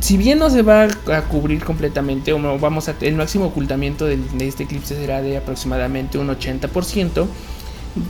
Si 0.00 0.16
bien 0.16 0.38
no 0.38 0.50
se 0.50 0.62
va 0.62 0.84
a 0.84 1.22
cubrir 1.22 1.64
completamente, 1.64 2.32
o 2.32 2.38
no 2.38 2.58
vamos 2.58 2.88
a, 2.88 2.94
el 3.00 3.14
máximo 3.14 3.46
ocultamiento 3.46 4.04
de, 4.04 4.18
este 4.40 4.64
eclipse 4.64 4.94
será 4.94 5.22
de 5.22 5.36
aproximadamente 5.36 6.18
un 6.18 6.28
80%, 6.28 7.26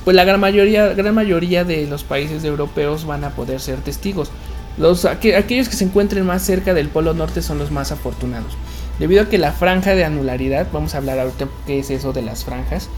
pues 0.05 0.17
la 0.17 0.25
gran 0.25 0.41
mayoría, 0.41 0.89
gran 0.95 1.15
mayoría 1.15 1.65
de 1.65 1.87
los 1.87 2.03
países 2.03 2.45
europeos 2.45 3.07
van 3.07 3.25
a 3.25 3.31
poder 3.31 3.61
ser 3.61 3.81
testigos. 3.81 4.31
Los, 4.79 5.05
aquellos 5.05 5.69
que 5.69 5.77
se 5.77 5.85
encuentren 5.85 6.27
más 6.27 6.43
cerca 6.43 6.75
del 6.75 6.89
polo 6.89 7.15
norte 7.15 7.41
son 7.41 7.59
los 7.59 7.71
más 7.71 7.93
afortunados. 7.93 8.53
Debido 8.99 9.23
a 9.23 9.29
que 9.29 9.39
la 9.39 9.53
franja 9.53 9.95
de 9.95 10.05
anularidad, 10.05 10.67
vamos 10.73 10.95
a 10.95 10.99
hablar 10.99 11.19
ahorita 11.19 11.49
qué 11.67 11.79
es 11.79 11.91
eso 11.91 12.13
de 12.13 12.23
las 12.23 12.45
franjas, 12.45 12.89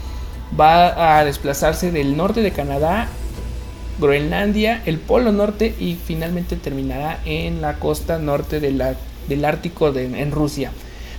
va 0.59 1.19
a 1.19 1.25
desplazarse 1.25 1.91
del 1.91 2.17
norte 2.17 2.41
de 2.41 2.51
Canadá 2.51 3.07
Groenlandia, 3.99 4.81
el 4.85 4.97
Polo 4.97 5.31
Norte 5.31 5.75
y 5.79 5.95
finalmente 5.95 6.55
terminará 6.55 7.19
en 7.25 7.61
la 7.61 7.75
costa 7.75 8.17
norte 8.17 8.59
del 8.59 9.45
Ártico 9.45 9.95
en 9.95 10.31
Rusia. 10.31 10.71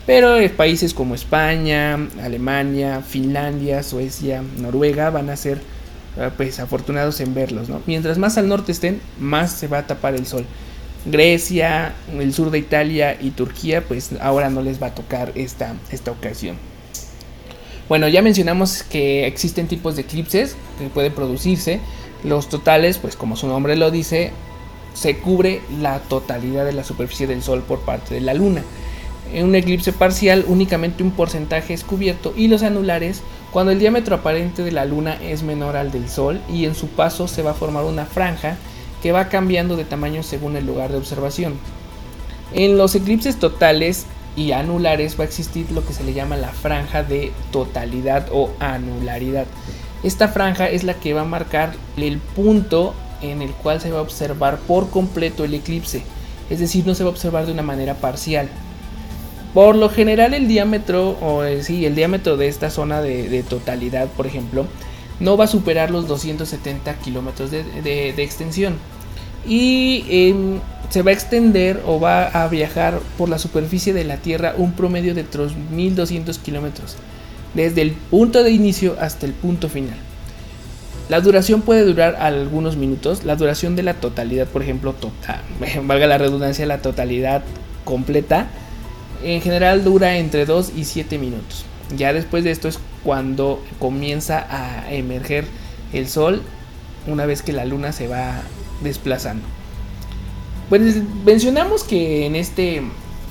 Pero 0.06 0.36
eh, 0.36 0.48
países 0.48 0.94
como 0.94 1.14
España, 1.14 1.94
Alemania, 2.22 3.02
Finlandia, 3.02 3.82
Suecia, 3.82 4.42
Noruega 4.58 5.10
van 5.10 5.30
a 5.30 5.36
ser 5.36 5.60
eh, 6.16 6.30
pues 6.36 6.58
afortunados 6.58 7.20
en 7.20 7.34
verlos. 7.34 7.68
Mientras 7.86 8.18
más 8.18 8.38
al 8.38 8.48
norte 8.48 8.72
estén, 8.72 9.00
más 9.18 9.52
se 9.52 9.68
va 9.68 9.78
a 9.78 9.86
tapar 9.86 10.14
el 10.14 10.26
sol. 10.26 10.44
Grecia, 11.06 11.94
el 12.18 12.34
sur 12.34 12.50
de 12.50 12.58
Italia 12.58 13.16
y 13.20 13.30
Turquía, 13.30 13.82
pues 13.86 14.10
ahora 14.20 14.50
no 14.50 14.62
les 14.62 14.82
va 14.82 14.88
a 14.88 14.94
tocar 14.94 15.32
esta, 15.34 15.74
esta 15.92 16.10
ocasión. 16.10 16.56
Bueno, 17.88 18.06
ya 18.08 18.22
mencionamos 18.22 18.82
que 18.82 19.26
existen 19.26 19.66
tipos 19.66 19.96
de 19.96 20.02
eclipses 20.02 20.56
que 20.78 20.88
pueden 20.88 21.12
producirse. 21.12 21.80
Los 22.24 22.48
totales, 22.48 22.98
pues 22.98 23.16
como 23.16 23.36
su 23.36 23.46
nombre 23.48 23.76
lo 23.76 23.90
dice, 23.90 24.32
se 24.94 25.18
cubre 25.18 25.62
la 25.80 26.00
totalidad 26.00 26.64
de 26.64 26.72
la 26.72 26.84
superficie 26.84 27.26
del 27.26 27.42
Sol 27.42 27.62
por 27.62 27.80
parte 27.80 28.14
de 28.14 28.20
la 28.20 28.34
Luna. 28.34 28.62
En 29.32 29.46
un 29.46 29.54
eclipse 29.54 29.92
parcial 29.92 30.44
únicamente 30.48 31.02
un 31.02 31.12
porcentaje 31.12 31.72
es 31.72 31.84
cubierto 31.84 32.34
y 32.36 32.48
los 32.48 32.62
anulares 32.62 33.22
cuando 33.52 33.70
el 33.72 33.78
diámetro 33.78 34.16
aparente 34.16 34.62
de 34.62 34.72
la 34.72 34.84
Luna 34.84 35.16
es 35.22 35.42
menor 35.42 35.76
al 35.76 35.92
del 35.92 36.08
Sol 36.08 36.40
y 36.52 36.64
en 36.64 36.74
su 36.74 36.88
paso 36.88 37.28
se 37.28 37.42
va 37.42 37.52
a 37.52 37.54
formar 37.54 37.84
una 37.84 38.06
franja 38.06 38.56
que 39.02 39.12
va 39.12 39.28
cambiando 39.28 39.76
de 39.76 39.84
tamaño 39.84 40.22
según 40.22 40.56
el 40.56 40.66
lugar 40.66 40.90
de 40.90 40.98
observación. 40.98 41.54
En 42.52 42.76
los 42.76 42.94
eclipses 42.96 43.38
totales 43.38 44.06
y 44.36 44.52
anulares 44.52 45.18
va 45.18 45.24
a 45.24 45.26
existir 45.26 45.70
lo 45.70 45.84
que 45.86 45.92
se 45.92 46.04
le 46.04 46.12
llama 46.12 46.36
la 46.36 46.50
franja 46.50 47.02
de 47.02 47.32
totalidad 47.52 48.28
o 48.32 48.50
anularidad. 48.58 49.46
Esta 50.02 50.28
franja 50.28 50.68
es 50.68 50.82
la 50.82 50.94
que 50.94 51.12
va 51.12 51.22
a 51.22 51.26
marcar 51.26 51.74
el 51.98 52.18
punto 52.18 52.94
en 53.20 53.42
el 53.42 53.50
cual 53.50 53.80
se 53.80 53.90
va 53.90 53.98
a 53.98 54.02
observar 54.02 54.58
por 54.60 54.88
completo 54.88 55.44
el 55.44 55.52
eclipse, 55.52 56.02
es 56.48 56.58
decir, 56.58 56.86
no 56.86 56.94
se 56.94 57.04
va 57.04 57.10
a 57.10 57.12
observar 57.12 57.44
de 57.44 57.52
una 57.52 57.62
manera 57.62 57.94
parcial. 57.94 58.48
Por 59.52 59.76
lo 59.76 59.90
general 59.90 60.32
el 60.32 60.48
diámetro, 60.48 61.18
o 61.20 61.44
eh, 61.44 61.62
sí, 61.62 61.84
el 61.84 61.94
diámetro 61.94 62.36
de 62.38 62.48
esta 62.48 62.70
zona 62.70 63.02
de, 63.02 63.42
totalidad, 63.42 64.08
por 64.08 64.26
ejemplo, 64.26 64.64
no 65.18 65.36
va 65.36 65.44
a 65.44 65.48
superar 65.48 65.90
los 65.90 66.08
270 66.08 66.94
kilómetros 67.00 67.50
de, 67.50 68.14
extensión. 68.16 68.76
Y 69.46 70.04
em, 70.08 70.60
se 70.88 71.02
va 71.02 71.10
a 71.10 71.14
extender 71.14 71.82
o 71.86 72.00
va 72.00 72.26
a 72.26 72.48
viajar 72.48 73.00
por 73.18 73.28
la 73.28 73.38
superficie 73.38 73.92
de 73.92 74.04
la 74.04 74.18
Tierra 74.18 74.54
un 74.56 74.72
promedio 74.72 75.14
de 75.14 75.28
3.200 75.28 76.38
kilómetros 76.38 76.96
desde 77.54 77.82
el 77.82 77.92
punto 77.92 78.42
de 78.42 78.50
inicio 78.50 78.96
hasta 79.00 79.26
el 79.26 79.32
punto 79.32 79.68
final. 79.68 79.96
La 81.08 81.20
duración 81.20 81.62
puede 81.62 81.84
durar 81.84 82.16
algunos 82.16 82.76
minutos, 82.76 83.24
la 83.24 83.34
duración 83.34 83.74
de 83.74 83.82
la 83.82 83.94
totalidad, 83.94 84.46
por 84.46 84.62
ejemplo, 84.62 84.92
total, 84.92 85.40
valga 85.82 86.06
la 86.06 86.18
redundancia, 86.18 86.66
la 86.66 86.82
totalidad 86.82 87.42
completa, 87.84 88.46
en 89.24 89.40
general 89.40 89.84
dura 89.84 90.16
entre 90.18 90.46
2 90.46 90.72
y 90.76 90.84
7 90.84 91.18
minutos. 91.18 91.64
Ya 91.96 92.12
después 92.12 92.44
de 92.44 92.52
esto 92.52 92.68
es 92.68 92.78
cuando 93.02 93.62
comienza 93.78 94.46
a 94.48 94.92
emerger 94.92 95.44
el 95.92 96.06
sol 96.08 96.42
una 97.06 97.26
vez 97.26 97.42
que 97.42 97.52
la 97.52 97.64
luna 97.64 97.92
se 97.92 98.06
va 98.06 98.42
desplazando. 98.82 99.44
Pues 100.68 101.02
mencionamos 101.24 101.82
que 101.82 102.26
en, 102.26 102.36
este, 102.36 102.76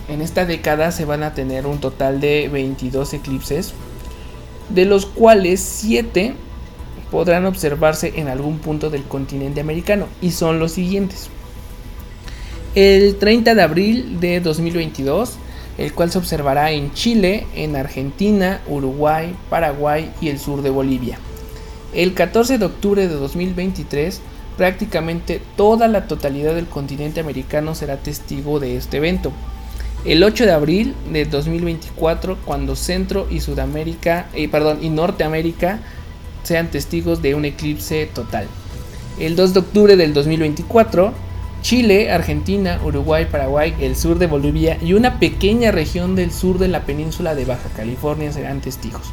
en 0.09 0.21
esta 0.21 0.45
década 0.45 0.91
se 0.91 1.05
van 1.05 1.23
a 1.23 1.33
tener 1.33 1.65
un 1.65 1.79
total 1.79 2.19
de 2.19 2.49
22 2.49 3.13
eclipses, 3.13 3.73
de 4.69 4.85
los 4.85 5.05
cuales 5.05 5.59
7 5.59 6.33
podrán 7.11 7.45
observarse 7.45 8.13
en 8.15 8.27
algún 8.27 8.59
punto 8.59 8.89
del 8.89 9.03
continente 9.03 9.61
americano 9.61 10.05
y 10.21 10.31
son 10.31 10.59
los 10.59 10.73
siguientes. 10.73 11.29
El 12.75 13.15
30 13.17 13.55
de 13.55 13.61
abril 13.61 14.19
de 14.19 14.39
2022, 14.41 15.37
el 15.77 15.93
cual 15.93 16.11
se 16.11 16.19
observará 16.19 16.71
en 16.71 16.93
Chile, 16.93 17.47
en 17.55 17.75
Argentina, 17.75 18.61
Uruguay, 18.67 19.35
Paraguay 19.49 20.11
y 20.21 20.29
el 20.29 20.39
sur 20.39 20.61
de 20.61 20.69
Bolivia. 20.69 21.17
El 21.93 22.13
14 22.13 22.59
de 22.59 22.65
octubre 22.65 23.07
de 23.07 23.13
2023, 23.15 24.21
prácticamente 24.55 25.41
toda 25.55 25.87
la 25.87 26.05
totalidad 26.05 26.53
del 26.53 26.67
continente 26.67 27.21
americano 27.21 27.73
será 27.73 27.97
testigo 27.97 28.59
de 28.59 28.77
este 28.77 28.97
evento. 28.97 29.31
El 30.05 30.23
8 30.23 30.45
de 30.45 30.51
abril 30.53 30.95
de 31.11 31.25
2024, 31.25 32.37
cuando 32.45 32.77
Centro 32.77 33.27
y 33.29 33.41
Sudamérica, 33.41 34.27
eh, 34.33 34.47
perdón, 34.47 34.79
y 34.81 34.89
Norteamérica 34.89 35.79
sean 36.43 36.71
testigos 36.71 37.21
de 37.21 37.35
un 37.35 37.43
eclipse 37.43 38.05
total. 38.05 38.47
El 39.19 39.35
2 39.35 39.53
de 39.53 39.59
octubre 39.59 39.97
del 39.97 40.13
2024, 40.13 41.13
Chile, 41.61 42.11
Argentina, 42.11 42.79
Uruguay, 42.85 43.27
Paraguay, 43.29 43.75
el 43.81 43.97
sur 43.97 44.17
de 44.17 44.27
Bolivia 44.27 44.77
y 44.81 44.93
una 44.93 45.19
pequeña 45.19 45.71
región 45.71 46.15
del 46.15 46.31
sur 46.31 46.59
de 46.59 46.69
la 46.69 46.83
península 46.83 47.35
de 47.35 47.43
Baja 47.43 47.67
California 47.75 48.31
serán 48.31 48.61
testigos. 48.61 49.11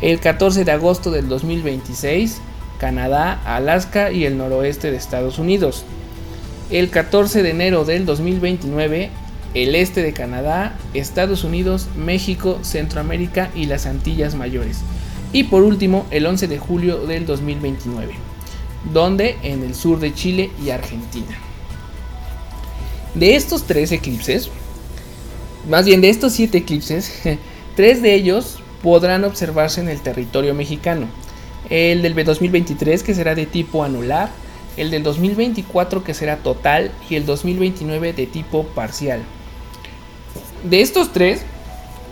El 0.00 0.18
14 0.18 0.64
de 0.64 0.72
agosto 0.72 1.12
del 1.12 1.28
2026, 1.28 2.40
Canadá, 2.80 3.40
Alaska 3.44 4.10
y 4.10 4.24
el 4.24 4.36
noroeste 4.36 4.90
de 4.90 4.96
Estados 4.96 5.38
Unidos. 5.38 5.84
El 6.68 6.90
14 6.90 7.44
de 7.44 7.50
enero 7.50 7.84
del 7.84 8.04
2029, 8.04 9.10
el 9.56 9.74
este 9.74 10.02
de 10.02 10.12
Canadá, 10.12 10.76
Estados 10.92 11.42
Unidos, 11.42 11.88
México, 11.96 12.58
Centroamérica 12.60 13.50
y 13.54 13.64
las 13.64 13.86
Antillas 13.86 14.34
Mayores. 14.34 14.80
Y 15.32 15.44
por 15.44 15.62
último, 15.62 16.06
el 16.10 16.26
11 16.26 16.46
de 16.46 16.58
julio 16.58 17.06
del 17.06 17.24
2029, 17.24 18.12
donde 18.92 19.38
en 19.42 19.62
el 19.62 19.74
sur 19.74 19.98
de 19.98 20.12
Chile 20.12 20.50
y 20.62 20.68
Argentina. 20.68 21.38
De 23.14 23.34
estos 23.34 23.66
tres 23.66 23.92
eclipses, 23.92 24.50
más 25.70 25.86
bien 25.86 26.02
de 26.02 26.10
estos 26.10 26.34
siete 26.34 26.58
eclipses, 26.58 27.10
tres 27.76 28.02
de 28.02 28.14
ellos 28.14 28.58
podrán 28.82 29.24
observarse 29.24 29.80
en 29.80 29.88
el 29.88 30.02
territorio 30.02 30.52
mexicano. 30.52 31.06
El 31.70 32.02
del 32.02 32.14
2023 32.14 33.02
que 33.02 33.14
será 33.14 33.34
de 33.34 33.46
tipo 33.46 33.84
anular, 33.84 34.28
el 34.76 34.90
del 34.90 35.02
2024 35.02 36.04
que 36.04 36.12
será 36.12 36.36
total 36.36 36.92
y 37.08 37.14
el 37.14 37.24
2029 37.24 38.12
de 38.12 38.26
tipo 38.26 38.64
parcial. 38.64 39.22
De 40.68 40.80
estos 40.80 41.12
tres, 41.12 41.42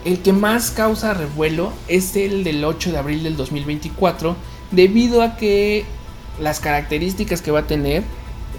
el 0.05 0.21
que 0.21 0.33
más 0.33 0.71
causa 0.71 1.13
revuelo 1.13 1.73
es 1.89 2.15
el 2.15 2.45
del 2.45 2.65
8 2.65 2.93
de 2.93 2.99
abril 2.99 3.25
del 3.25 3.37
2024 3.37 4.37
debido 4.71 5.23
a 5.23 5.37
que 5.37 5.85
las 6.41 6.61
características 6.61 7.43
que 7.43 7.51
va 7.51 7.61
a 7.61 7.67
tener 7.67 8.05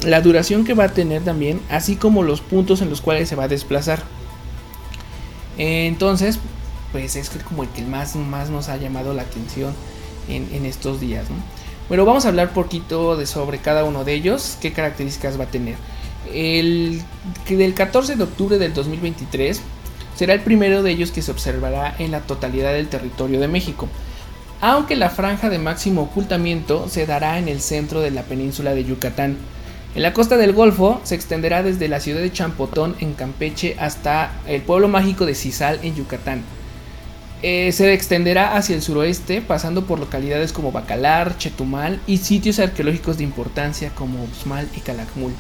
la 0.04 0.20
duración 0.20 0.66
que 0.66 0.74
va 0.74 0.86
a 0.86 0.90
tener 0.90 1.24
también, 1.24 1.62
así 1.70 1.96
como 1.96 2.24
los 2.24 2.42
puntos 2.42 2.82
en 2.82 2.90
los 2.90 3.00
cuales 3.00 3.30
se 3.30 3.38
va 3.38 3.46
a 3.46 3.48
desplazar. 3.48 4.04
Entonces, 5.58 6.40
pues 6.92 7.16
es 7.16 7.32
como 7.48 7.64
el 7.64 7.70
que 7.70 7.82
más, 7.84 8.18
más 8.18 8.50
nos 8.50 8.68
ha 8.68 8.76
llamado 8.76 9.14
la 9.14 9.22
atención 9.22 9.74
en, 10.28 10.66
estos 10.66 11.00
días. 11.00 11.26
Bueno, 11.88 12.04
vamos 12.04 12.26
a 12.26 12.30
hablar 12.30 12.52
poquito 12.52 13.16
de 13.16 13.26
sobre 13.26 13.60
cada 13.60 13.86
uno 13.86 14.04
de 14.04 14.14
ellos, 14.14 14.58
qué 14.60 14.74
características 14.74 15.40
va 15.40 15.46
a 15.46 15.52
tener. 15.52 15.76
El 16.34 17.02
del 17.48 17.74
14 17.74 18.18
de 18.18 18.24
octubre 18.24 18.58
del 18.58 18.74
2023 18.74 19.62
será 20.16 20.34
el 20.34 20.42
primero 20.42 20.84
de 20.84 20.92
ellos 20.92 21.12
que 21.12 21.22
se 21.22 21.32
observará 21.32 21.96
en 22.00 22.12
la 22.12 22.22
totalidad 22.22 22.74
del 22.74 22.88
territorio 22.88 23.40
de 23.40 23.48
México, 23.48 23.88
aunque 24.62 24.96
la 24.96 25.10
franja 25.10 25.50
de 25.50 25.60
máximo 25.60 26.04
ocultamiento 26.04 26.88
se 26.90 27.06
dará 27.06 27.38
en 27.38 27.48
el 27.48 27.62
centro 27.62 28.02
de 28.02 28.12
la 28.12 28.24
península 28.24 28.74
de 28.74 28.86
Yucatán. 28.86 29.38
En 29.96 30.02
la 30.02 30.14
costa 30.14 30.38
del 30.38 30.54
Golfo 30.54 31.00
se 31.04 31.16
extenderá 31.16 31.64
desde 31.64 31.88
la 31.88 32.00
ciudad 32.00 32.22
de 32.22 32.32
Champotón 32.32 32.96
en 33.00 33.14
Campeche 33.14 33.76
hasta 33.80 34.32
el 34.48 34.62
pueblo 34.62 34.88
mágico 34.88 35.26
de 35.26 35.36
Cisal 35.36 35.80
en 35.84 35.96
Yucatán. 35.96 36.42
Eh, 37.42 37.72
se 37.74 37.94
extenderá 37.94 38.56
hacia 38.56 38.76
el 38.76 38.82
suroeste, 38.82 39.42
pasando 39.42 39.86
por 39.86 40.00
localidades 40.00 40.52
como 40.52 40.72
Bacalar, 40.72 41.38
Chetumal 41.38 42.00
y 42.08 42.18
sitios 42.18 42.60
arqueológicos 42.60 43.18
de 43.18 43.24
importancia 43.24 43.92
como 43.94 44.24
Uxmal 44.24 44.68
y 44.76 44.80
Calakmul. 44.80 45.34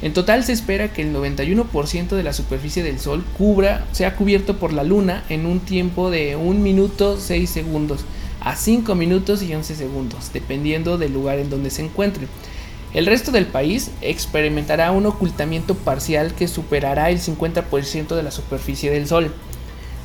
En 0.00 0.12
total 0.12 0.44
se 0.44 0.52
espera 0.52 0.92
que 0.92 1.02
el 1.02 1.12
91% 1.12 2.10
de 2.10 2.22
la 2.22 2.32
superficie 2.32 2.84
del 2.84 3.00
Sol 3.00 3.24
cubra, 3.36 3.84
sea 3.90 4.14
cubierto 4.14 4.56
por 4.56 4.72
la 4.72 4.84
Luna 4.84 5.24
en 5.28 5.44
un 5.44 5.58
tiempo 5.58 6.10
de 6.10 6.36
1 6.36 6.60
minuto 6.60 7.18
6 7.18 7.50
segundos 7.50 8.04
a 8.40 8.54
5 8.54 8.94
minutos 8.94 9.42
y 9.42 9.52
11 9.52 9.74
segundos, 9.74 10.32
dependiendo 10.32 10.98
del 10.98 11.12
lugar 11.12 11.40
en 11.40 11.50
donde 11.50 11.70
se 11.70 11.84
encuentre. 11.84 12.28
El 12.94 13.06
resto 13.06 13.32
del 13.32 13.46
país 13.46 13.90
experimentará 14.00 14.92
un 14.92 15.06
ocultamiento 15.06 15.74
parcial 15.74 16.32
que 16.34 16.46
superará 16.48 17.10
el 17.10 17.18
50% 17.18 18.14
de 18.14 18.22
la 18.22 18.30
superficie 18.30 18.90
del 18.90 19.08
Sol. 19.08 19.34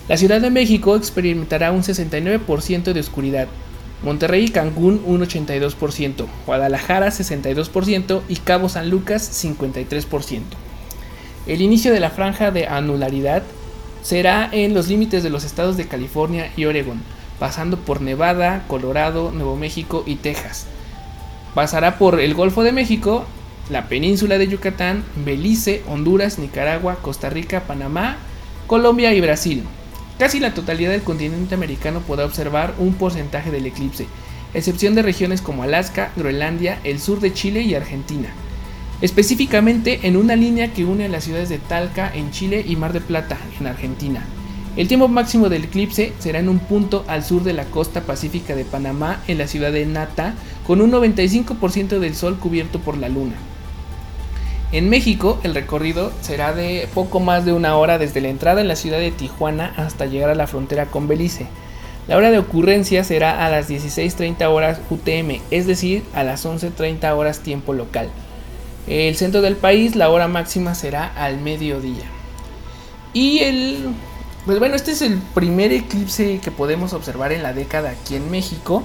La 0.10 0.18
Ciudad 0.18 0.42
de 0.42 0.50
México 0.50 0.96
experimentará 0.96 1.72
un 1.72 1.84
69% 1.84 2.94
de 2.94 3.00
oscuridad, 3.00 3.48
Monterrey 4.04 4.46
y 4.46 4.50
Cancún 4.50 5.02
un 5.06 5.22
82%, 5.22 6.26
Guadalajara 6.46 7.08
62% 7.08 8.22
y 8.28 8.36
Cabo 8.36 8.68
San 8.68 8.90
Lucas 8.90 9.44
53%. 9.44 10.42
El 11.48 11.62
inicio 11.62 11.94
de 11.94 12.00
la 12.00 12.10
franja 12.10 12.52
de 12.52 12.68
anularidad 12.68 13.44
será 14.02 14.50
en 14.52 14.74
los 14.74 14.90
límites 14.90 15.24
de 15.24 15.30
los 15.30 15.46
estados 15.46 15.78
de 15.78 15.88
California 15.88 16.52
y 16.58 16.66
Oregon, 16.66 17.02
pasando 17.40 17.78
por 17.78 18.02
Nevada, 18.02 18.66
Colorado, 18.68 19.32
Nuevo 19.32 19.56
México 19.56 20.04
y 20.06 20.16
Texas. 20.16 20.68
Pasará 21.54 21.98
por 21.98 22.20
el 22.20 22.34
Golfo 22.34 22.64
de 22.64 22.74
México, 22.74 23.26
la 23.70 23.88
península 23.88 24.38
de 24.38 24.48
Yucatán, 24.48 25.06
Belice, 25.24 25.84
Honduras, 25.88 26.40
Nicaragua, 26.40 26.98
Costa 27.02 27.30
Rica, 27.30 27.62
Panamá, 27.62 28.18
Colombia 28.68 29.14
y 29.14 29.22
Brasil. 29.22 29.64
Casi 30.24 30.40
la 30.40 30.54
totalidad 30.54 30.92
del 30.92 31.04
continente 31.04 31.54
americano 31.54 32.00
podrá 32.00 32.24
observar 32.24 32.76
un 32.78 32.94
porcentaje 32.94 33.52
del 33.52 33.66
eclipse, 33.66 34.08
excepción 34.54 34.96
de 34.96 35.02
regiones 35.02 35.42
como 35.42 35.64
Alaska, 35.64 36.14
Groenlandia, 36.16 36.80
el 36.86 37.02
sur 37.02 37.20
de 37.20 37.34
Chile 37.34 37.64
y 37.64 37.76
Argentina. 37.76 38.30
Específicamente 39.02 40.00
en 40.04 40.16
una 40.16 40.38
línea 40.38 40.72
que 40.72 40.86
une 40.86 41.04
a 41.04 41.10
las 41.10 41.26
ciudades 41.26 41.50
de 41.50 41.58
Talca 41.58 42.10
en 42.16 42.32
Chile 42.32 42.64
y 42.66 42.78
Mar 42.78 42.94
de 42.94 43.02
Plata 43.02 43.38
en 43.60 43.68
Argentina. 43.68 44.24
El 44.78 44.88
tiempo 44.88 45.10
máximo 45.10 45.50
del 45.50 45.66
eclipse 45.66 46.14
será 46.20 46.40
en 46.40 46.48
un 46.48 46.60
punto 46.60 47.04
al 47.10 47.26
sur 47.26 47.44
de 47.44 47.52
la 47.52 47.66
costa 47.66 48.04
pacífica 48.04 48.56
de 48.56 48.64
Panamá, 48.64 49.22
en 49.28 49.38
la 49.38 49.50
ciudad 49.50 49.74
de 49.74 49.86
Nata, 49.86 50.36
con 50.66 50.80
un 50.80 50.90
95% 50.90 52.00
del 52.00 52.16
sol 52.16 52.40
cubierto 52.40 52.80
por 52.80 52.96
la 52.98 53.10
luna. 53.10 53.36
En 54.74 54.90
México, 54.90 55.40
el 55.44 55.54
recorrido 55.54 56.12
será 56.22 56.52
de 56.52 56.90
poco 56.96 57.20
más 57.20 57.46
de 57.46 57.54
una 57.54 57.78
hora 57.78 58.00
desde 58.00 58.22
la 58.22 58.30
entrada 58.30 58.60
en 58.60 58.68
la 58.68 58.76
ciudad 58.76 58.98
de 58.98 59.12
Tijuana 59.12 59.72
hasta 59.78 60.08
llegar 60.08 60.32
a 60.32 60.36
la 60.36 60.48
frontera 60.48 60.88
con 60.88 61.08
Belice. 61.08 61.46
La 62.08 62.18
hora 62.18 62.32
de 62.32 62.40
ocurrencia 62.40 63.04
será 63.04 63.46
a 63.46 63.52
las 63.52 63.70
16.30 63.70 64.46
horas 64.50 64.80
UTM, 64.90 65.42
es 65.52 65.68
decir, 65.68 66.04
a 66.16 66.24
las 66.24 66.44
11.30 66.46 67.16
horas 67.16 67.42
tiempo 67.42 67.74
local. 67.74 68.10
El 68.88 69.16
centro 69.16 69.42
del 69.44 69.56
país, 69.56 69.96
la 69.96 70.10
hora 70.10 70.28
máxima 70.28 70.74
será 70.74 71.06
al 71.06 71.38
mediodía. 71.38 72.06
Y 73.14 73.40
el 73.40 73.94
pues 74.46 74.60
bueno, 74.60 74.76
este 74.76 74.92
es 74.92 75.02
el 75.02 75.20
primer 75.34 75.72
eclipse 75.72 76.40
que 76.44 76.52
podemos 76.52 76.92
observar 76.92 77.32
en 77.32 77.44
la 77.44 77.54
década 77.54 77.92
aquí 77.92 78.16
en 78.16 78.30
México. 78.30 78.84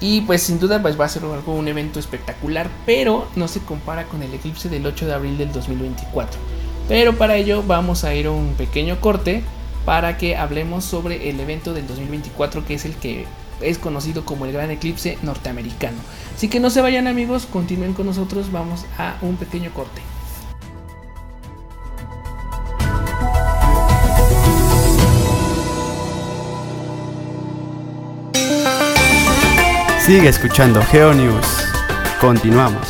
Y 0.00 0.22
pues 0.22 0.42
sin 0.42 0.58
duda 0.58 0.80
pues 0.80 0.98
va 0.98 1.04
a 1.04 1.08
ser 1.08 1.24
algo, 1.24 1.54
un 1.54 1.68
evento 1.68 1.98
espectacular, 2.00 2.68
pero 2.86 3.28
no 3.36 3.48
se 3.48 3.60
compara 3.60 4.04
con 4.04 4.22
el 4.22 4.32
eclipse 4.32 4.68
del 4.68 4.86
8 4.86 5.06
de 5.06 5.14
abril 5.14 5.38
del 5.38 5.52
2024. 5.52 6.40
Pero 6.88 7.16
para 7.16 7.36
ello 7.36 7.62
vamos 7.66 8.04
a 8.04 8.14
ir 8.14 8.26
a 8.26 8.30
un 8.30 8.54
pequeño 8.54 9.00
corte 9.00 9.42
para 9.84 10.16
que 10.16 10.36
hablemos 10.36 10.84
sobre 10.84 11.30
el 11.30 11.38
evento 11.40 11.72
del 11.74 11.86
2024 11.86 12.64
que 12.64 12.74
es 12.74 12.84
el 12.84 12.94
que 12.94 13.26
es 13.60 13.78
conocido 13.78 14.24
como 14.24 14.46
el 14.46 14.52
gran 14.52 14.70
eclipse 14.70 15.18
norteamericano. 15.22 15.98
Así 16.34 16.48
que 16.48 16.60
no 16.60 16.70
se 16.70 16.80
vayan 16.80 17.06
amigos, 17.06 17.46
continúen 17.46 17.92
con 17.92 18.06
nosotros, 18.06 18.50
vamos 18.50 18.86
a 18.98 19.16
un 19.20 19.36
pequeño 19.36 19.72
corte. 19.72 20.00
Sigue 30.10 30.28
escuchando 30.28 30.82
GeoNews. 30.82 31.46
Continuamos. 32.20 32.88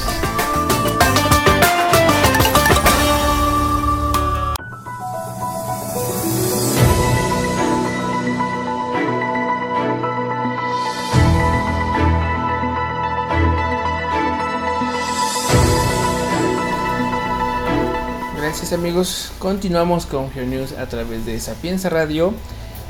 pues 18.41 18.73
amigos, 18.73 19.33
continuamos 19.39 20.07
con 20.07 20.31
News 20.49 20.73
a 20.73 20.87
través 20.87 21.27
de 21.27 21.39
Sapienza 21.39 21.91
Radio. 21.91 22.33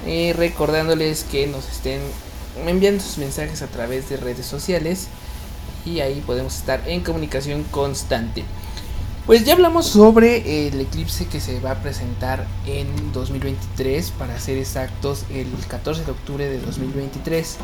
Eh, 0.06 0.32
recordándoles 0.36 1.24
que 1.24 1.48
nos 1.48 1.68
estén 1.68 2.00
enviando 2.66 3.02
sus 3.02 3.18
mensajes 3.18 3.62
a 3.62 3.66
través 3.66 4.08
de 4.08 4.16
redes 4.16 4.46
sociales 4.46 5.08
y 5.84 6.00
ahí 6.00 6.22
podemos 6.26 6.56
estar 6.56 6.82
en 6.88 7.02
comunicación 7.02 7.64
constante. 7.64 8.44
Pues 9.26 9.44
ya 9.44 9.52
hablamos 9.52 9.86
sobre 9.86 10.66
el 10.66 10.80
eclipse 10.80 11.26
que 11.26 11.40
se 11.40 11.60
va 11.60 11.72
a 11.72 11.82
presentar 11.82 12.46
en 12.66 13.12
2023, 13.12 14.10
para 14.12 14.38
ser 14.40 14.58
exactos, 14.58 15.24
el 15.30 15.46
14 15.68 16.04
de 16.04 16.10
octubre 16.10 16.48
de 16.48 16.58
2023. 16.58 17.58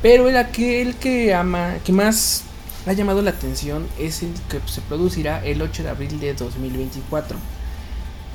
Pero 0.00 0.28
el 0.28 0.36
aquel 0.36 0.96
que 0.96 1.32
ama, 1.32 1.74
que 1.84 1.92
más 1.92 2.42
ha 2.86 2.92
llamado 2.92 3.22
la 3.22 3.30
atención 3.30 3.86
es 3.98 4.24
el 4.24 4.32
que 4.48 4.58
se 4.66 4.80
producirá 4.80 5.44
el 5.44 5.62
8 5.62 5.84
de 5.84 5.90
abril 5.90 6.18
de 6.18 6.34
2024, 6.34 7.38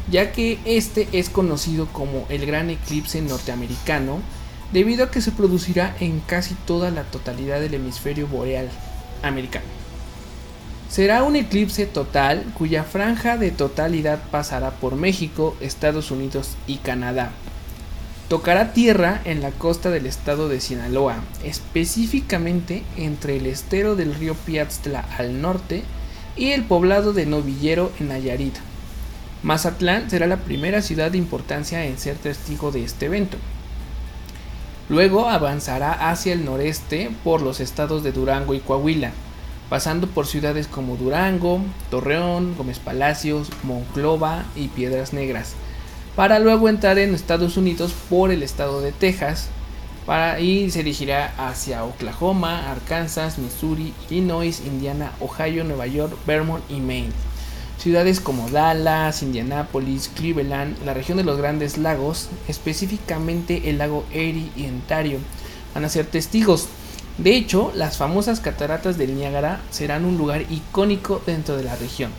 ya 0.09 0.31
que 0.31 0.59
este 0.63 1.09
es 1.11 1.29
conocido 1.29 1.87
como 1.87 2.25
el 2.29 2.45
gran 2.45 2.69
eclipse 2.69 3.21
norteamericano, 3.21 4.21
debido 4.71 5.05
a 5.05 5.11
que 5.11 5.21
se 5.21 5.31
producirá 5.31 5.95
en 5.99 6.19
casi 6.19 6.55
toda 6.55 6.91
la 6.91 7.03
totalidad 7.03 7.59
del 7.59 7.75
hemisferio 7.75 8.27
boreal 8.27 8.69
americano. 9.23 9.65
Será 10.89 11.23
un 11.23 11.35
eclipse 11.35 11.85
total 11.85 12.45
cuya 12.57 12.83
franja 12.83 13.37
de 13.37 13.51
totalidad 13.51 14.19
pasará 14.31 14.71
por 14.71 14.95
México, 14.95 15.55
Estados 15.59 16.11
Unidos 16.11 16.55
y 16.65 16.77
Canadá. 16.77 17.31
Tocará 18.29 18.73
tierra 18.73 19.21
en 19.25 19.41
la 19.41 19.51
costa 19.51 19.89
del 19.89 20.05
estado 20.05 20.49
de 20.49 20.59
Sinaloa, 20.59 21.15
específicamente 21.43 22.83
entre 22.97 23.37
el 23.37 23.45
estero 23.47 23.95
del 23.95 24.15
río 24.15 24.35
Piatztla 24.35 25.05
al 25.17 25.41
norte 25.41 25.83
y 26.35 26.51
el 26.51 26.63
poblado 26.63 27.13
de 27.13 27.25
Novillero 27.25 27.91
en 27.99 28.09
Nayarit. 28.09 28.55
Mazatlán 29.43 30.09
será 30.09 30.27
la 30.27 30.37
primera 30.37 30.81
ciudad 30.81 31.11
de 31.11 31.17
importancia 31.17 31.85
en 31.85 31.97
ser 31.97 32.17
testigo 32.17 32.71
de 32.71 32.83
este 32.83 33.05
evento. 33.05 33.37
Luego 34.89 35.27
avanzará 35.27 36.09
hacia 36.09 36.31
el 36.31 36.45
noreste 36.45 37.11
por 37.23 37.41
los 37.41 37.59
estados 37.59 38.03
de 38.03 38.13
Durango 38.13 38.53
y 38.53 38.59
Coahuila, 38.59 39.11
pasando 39.69 40.07
por 40.07 40.27
ciudades 40.27 40.67
como 40.67 40.95
Durango, 40.95 41.61
Torreón, 41.91 42.55
Gómez 42.57 42.79
Palacios, 42.79 43.49
Monclova 43.63 44.45
y 44.55 44.69
Piedras 44.69 45.11
Negras, 45.11 45.55
para 46.15 46.39
luego 46.39 46.69
entrar 46.69 46.97
en 46.99 47.13
Estados 47.13 47.57
Unidos 47.57 47.93
por 48.09 48.31
el 48.31 48.43
estado 48.43 48.79
de 48.79 48.93
Texas, 48.93 49.49
para, 50.05 50.39
y 50.39 50.71
se 50.71 50.83
dirigirá 50.83 51.33
hacia 51.37 51.83
Oklahoma, 51.83 52.71
Arkansas, 52.71 53.37
Missouri, 53.39 53.93
Illinois, 54.09 54.61
Indiana, 54.65 55.11
Ohio, 55.19 55.65
Nueva 55.65 55.87
York, 55.87 56.17
Vermont 56.25 56.63
y 56.69 56.79
Maine. 56.79 57.26
Ciudades 57.87 58.19
como 58.19 58.49
Dallas, 58.49 59.23
Indianapolis, 59.23 60.11
Cleveland, 60.13 60.75
la 60.83 60.93
región 60.93 61.17
de 61.17 61.23
los 61.23 61.37
Grandes 61.37 61.77
Lagos, 61.77 62.27
específicamente 62.49 63.69
el 63.69 63.77
lago 63.77 64.03
Erie 64.11 64.49
y 64.57 64.65
Ontario, 64.65 65.19
van 65.73 65.85
a 65.85 65.89
ser 65.89 66.05
testigos. 66.05 66.67
De 67.17 67.37
hecho, 67.37 67.71
las 67.75 67.95
famosas 67.95 68.41
cataratas 68.41 68.97
del 68.97 69.15
Niágara 69.15 69.61
serán 69.69 70.03
un 70.03 70.17
lugar 70.17 70.41
icónico 70.49 71.21
dentro 71.25 71.55
de 71.55 71.63
la 71.63 71.77
región. 71.77 72.11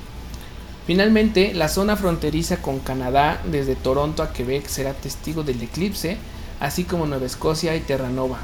Finalmente, 0.87 1.53
la 1.53 1.69
zona 1.69 1.97
fronteriza 1.97 2.63
con 2.63 2.79
Canadá, 2.79 3.39
desde 3.45 3.77
Toronto 3.77 4.23
a 4.23 4.33
Quebec, 4.33 4.67
será 4.69 4.95
testigo 4.95 5.43
del 5.43 5.63
eclipse, 5.63 6.17
así 6.61 6.85
como 6.85 7.05
Nueva 7.05 7.27
Escocia 7.27 7.77
y 7.77 7.81
Terranova, 7.81 8.39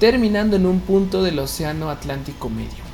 terminando 0.00 0.56
en 0.56 0.66
un 0.66 0.80
punto 0.80 1.22
del 1.22 1.38
Océano 1.38 1.88
Atlántico 1.88 2.50
Medio. 2.50 2.93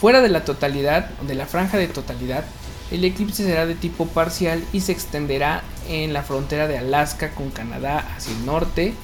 Fuera 0.00 0.20
de 0.20 0.28
la 0.28 0.44
totalidad, 0.44 1.08
de 1.22 1.34
la 1.34 1.46
franja 1.46 1.78
de 1.78 1.88
totalidad, 1.88 2.44
el 2.90 3.04
eclipse 3.04 3.44
será 3.44 3.66
de 3.66 3.74
tipo 3.74 4.06
parcial 4.06 4.62
y 4.72 4.80
se 4.80 4.92
extenderá 4.92 5.62
en 5.88 6.12
la 6.12 6.22
frontera 6.22 6.68
de 6.68 6.78
Alaska 6.78 7.30
con 7.30 7.50
Canadá 7.50 8.06
hacia 8.14 8.32
el 8.32 8.44
norte 8.44 8.94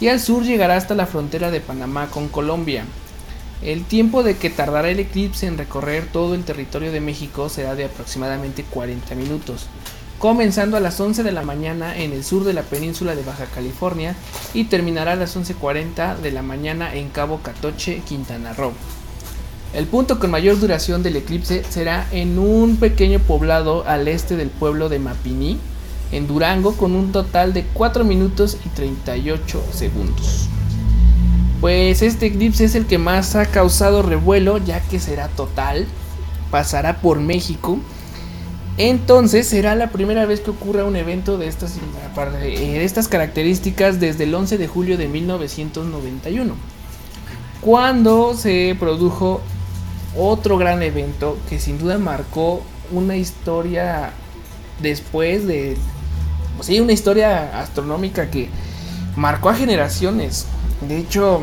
y 0.00 0.08
al 0.08 0.20
sur 0.20 0.42
llegará 0.42 0.76
hasta 0.76 0.94
la 0.94 1.06
frontera 1.06 1.50
de 1.50 1.60
Panamá 1.60 2.08
con 2.10 2.28
Colombia. 2.28 2.84
El 3.62 3.84
tiempo 3.84 4.22
de 4.22 4.36
que 4.36 4.50
tardará 4.50 4.90
el 4.90 4.98
eclipse 4.98 5.46
en 5.46 5.56
recorrer 5.56 6.06
todo 6.06 6.34
el 6.34 6.44
territorio 6.44 6.90
de 6.90 7.00
México 7.00 7.48
será 7.48 7.74
de 7.74 7.84
aproximadamente 7.84 8.64
40 8.64 9.14
minutos, 9.14 9.66
comenzando 10.18 10.76
a 10.76 10.80
las 10.80 10.98
11 10.98 11.22
de 11.22 11.32
la 11.32 11.42
mañana 11.42 11.96
en 11.96 12.12
el 12.12 12.24
sur 12.24 12.44
de 12.44 12.54
la 12.54 12.62
península 12.62 13.14
de 13.14 13.22
Baja 13.22 13.46
California 13.46 14.16
y 14.52 14.64
terminará 14.64 15.12
a 15.12 15.16
las 15.16 15.36
11.40 15.36 16.16
de 16.16 16.32
la 16.32 16.42
mañana 16.42 16.94
en 16.94 17.10
Cabo 17.10 17.40
Catoche, 17.42 18.02
Quintana 18.06 18.52
Roo. 18.54 18.72
El 19.72 19.86
punto 19.86 20.18
con 20.18 20.32
mayor 20.32 20.58
duración 20.58 21.04
del 21.04 21.14
eclipse 21.14 21.62
será 21.68 22.04
en 22.10 22.40
un 22.40 22.76
pequeño 22.76 23.20
poblado 23.20 23.84
al 23.86 24.08
este 24.08 24.36
del 24.36 24.48
pueblo 24.48 24.88
de 24.88 24.98
Mapini, 24.98 25.58
en 26.10 26.26
Durango, 26.26 26.72
con 26.76 26.96
un 26.96 27.12
total 27.12 27.52
de 27.52 27.64
4 27.72 28.04
minutos 28.04 28.56
y 28.66 28.68
38 28.70 29.62
segundos. 29.72 30.48
Pues 31.60 32.02
este 32.02 32.26
eclipse 32.26 32.64
es 32.64 32.74
el 32.74 32.86
que 32.86 32.98
más 32.98 33.36
ha 33.36 33.46
causado 33.46 34.02
revuelo, 34.02 34.58
ya 34.58 34.80
que 34.80 34.98
será 34.98 35.28
total, 35.28 35.86
pasará 36.50 37.00
por 37.00 37.20
México. 37.20 37.78
Entonces 38.76 39.46
será 39.46 39.76
la 39.76 39.90
primera 39.90 40.26
vez 40.26 40.40
que 40.40 40.50
ocurra 40.50 40.84
un 40.84 40.96
evento 40.96 41.38
de 41.38 41.46
estas, 41.46 41.76
de 41.76 42.84
estas 42.84 43.06
características 43.06 44.00
desde 44.00 44.24
el 44.24 44.34
11 44.34 44.58
de 44.58 44.66
julio 44.66 44.98
de 44.98 45.06
1991, 45.06 46.54
cuando 47.60 48.34
se 48.34 48.74
produjo 48.80 49.42
otro 50.16 50.58
gran 50.58 50.82
evento 50.82 51.38
que 51.48 51.58
sin 51.58 51.78
duda 51.78 51.98
marcó 51.98 52.62
una 52.92 53.16
historia 53.16 54.10
después 54.80 55.46
de... 55.46 55.76
Sí, 56.60 56.80
una 56.80 56.92
historia 56.92 57.58
astronómica 57.60 58.30
que 58.30 58.48
marcó 59.16 59.48
a 59.48 59.54
generaciones. 59.54 60.46
De 60.86 60.98
hecho, 60.98 61.42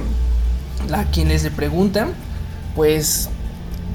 a 0.93 1.05
quienes 1.05 1.43
le 1.43 1.51
preguntan, 1.51 2.13
pues 2.75 3.29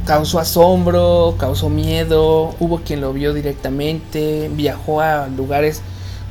causó 0.05 0.41
asombro, 0.41 1.37
causó 1.39 1.69
miedo, 1.69 2.55
hubo 2.59 2.81
quien 2.81 3.01
lo 3.01 3.13
vio 3.13 3.33
directamente, 3.35 4.51
viajó 4.53 5.01
a 5.01 5.29
lugares 5.29 5.81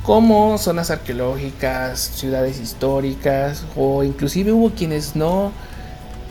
como 0.02 0.58
zonas 0.58 0.90
arqueológicas, 0.90 2.00
ciudades 2.00 2.60
históricas, 2.60 3.64
o 3.76 4.02
inclusive 4.02 4.52
hubo 4.52 4.70
quienes 4.70 5.16
no, 5.16 5.52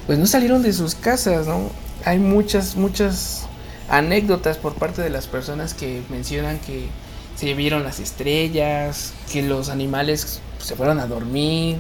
pues 0.06 0.20
no 0.20 0.28
salieron 0.28 0.62
de 0.62 0.74
sus 0.74 0.94
casas, 0.94 1.48
¿no? 1.48 1.70
Hay 2.06 2.20
muchas, 2.20 2.76
muchas 2.76 3.48
anécdotas 3.90 4.58
por 4.58 4.76
parte 4.76 5.02
de 5.02 5.10
las 5.10 5.28
personas 5.28 5.74
que 5.74 6.02
mencionan 6.10 6.60
que 6.60 6.88
se 7.36 7.54
vieron 7.54 7.84
las 7.84 8.00
estrellas, 8.00 9.14
que 9.32 9.42
los 9.42 9.70
animales 9.70 10.42
se 10.60 10.76
fueron 10.76 11.00
a 11.00 11.08
dormir, 11.08 11.78